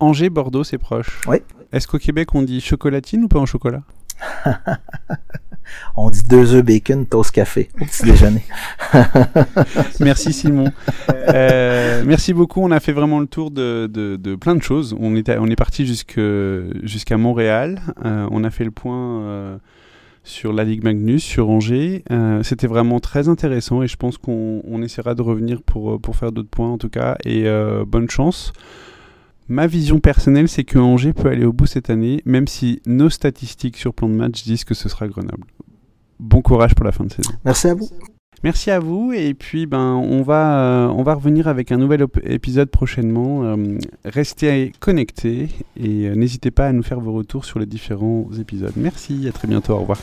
[0.00, 1.20] Angers, Bordeaux, c'est proche.
[1.26, 1.38] Oui.
[1.72, 3.82] Est-ce qu'au Québec, on dit chocolatine ou pas en chocolat?
[5.96, 8.42] On dit deux œufs bacon, toast café petit déjeuner.
[10.00, 10.70] merci Simon.
[11.34, 12.60] Euh, merci beaucoup.
[12.62, 14.96] On a fait vraiment le tour de, de, plein de choses.
[14.98, 17.80] On, était, on est parti jusqu'à Montréal.
[18.04, 19.58] Euh, on a fait le point euh,
[20.24, 22.04] sur la Ligue Magnus, sur Angers.
[22.42, 26.50] C'était vraiment très intéressant et je pense qu'on essaiera de revenir pour, pour faire d'autres
[26.50, 27.16] points en tout cas.
[27.24, 27.44] Et
[27.86, 28.52] bonne chance
[29.48, 33.08] Ma vision personnelle, c'est que Angers peut aller au bout cette année, même si nos
[33.08, 35.46] statistiques sur plan de match disent que ce sera Grenoble.
[36.20, 37.32] Bon courage pour la fin de saison.
[37.44, 37.88] Merci à vous.
[38.44, 42.06] Merci à vous et puis ben on va euh, on va revenir avec un nouvel
[42.22, 43.42] épisode prochainement.
[43.42, 48.28] Euh, restez connectés et euh, n'hésitez pas à nous faire vos retours sur les différents
[48.38, 48.74] épisodes.
[48.76, 49.98] Merci, à très bientôt, au revoir.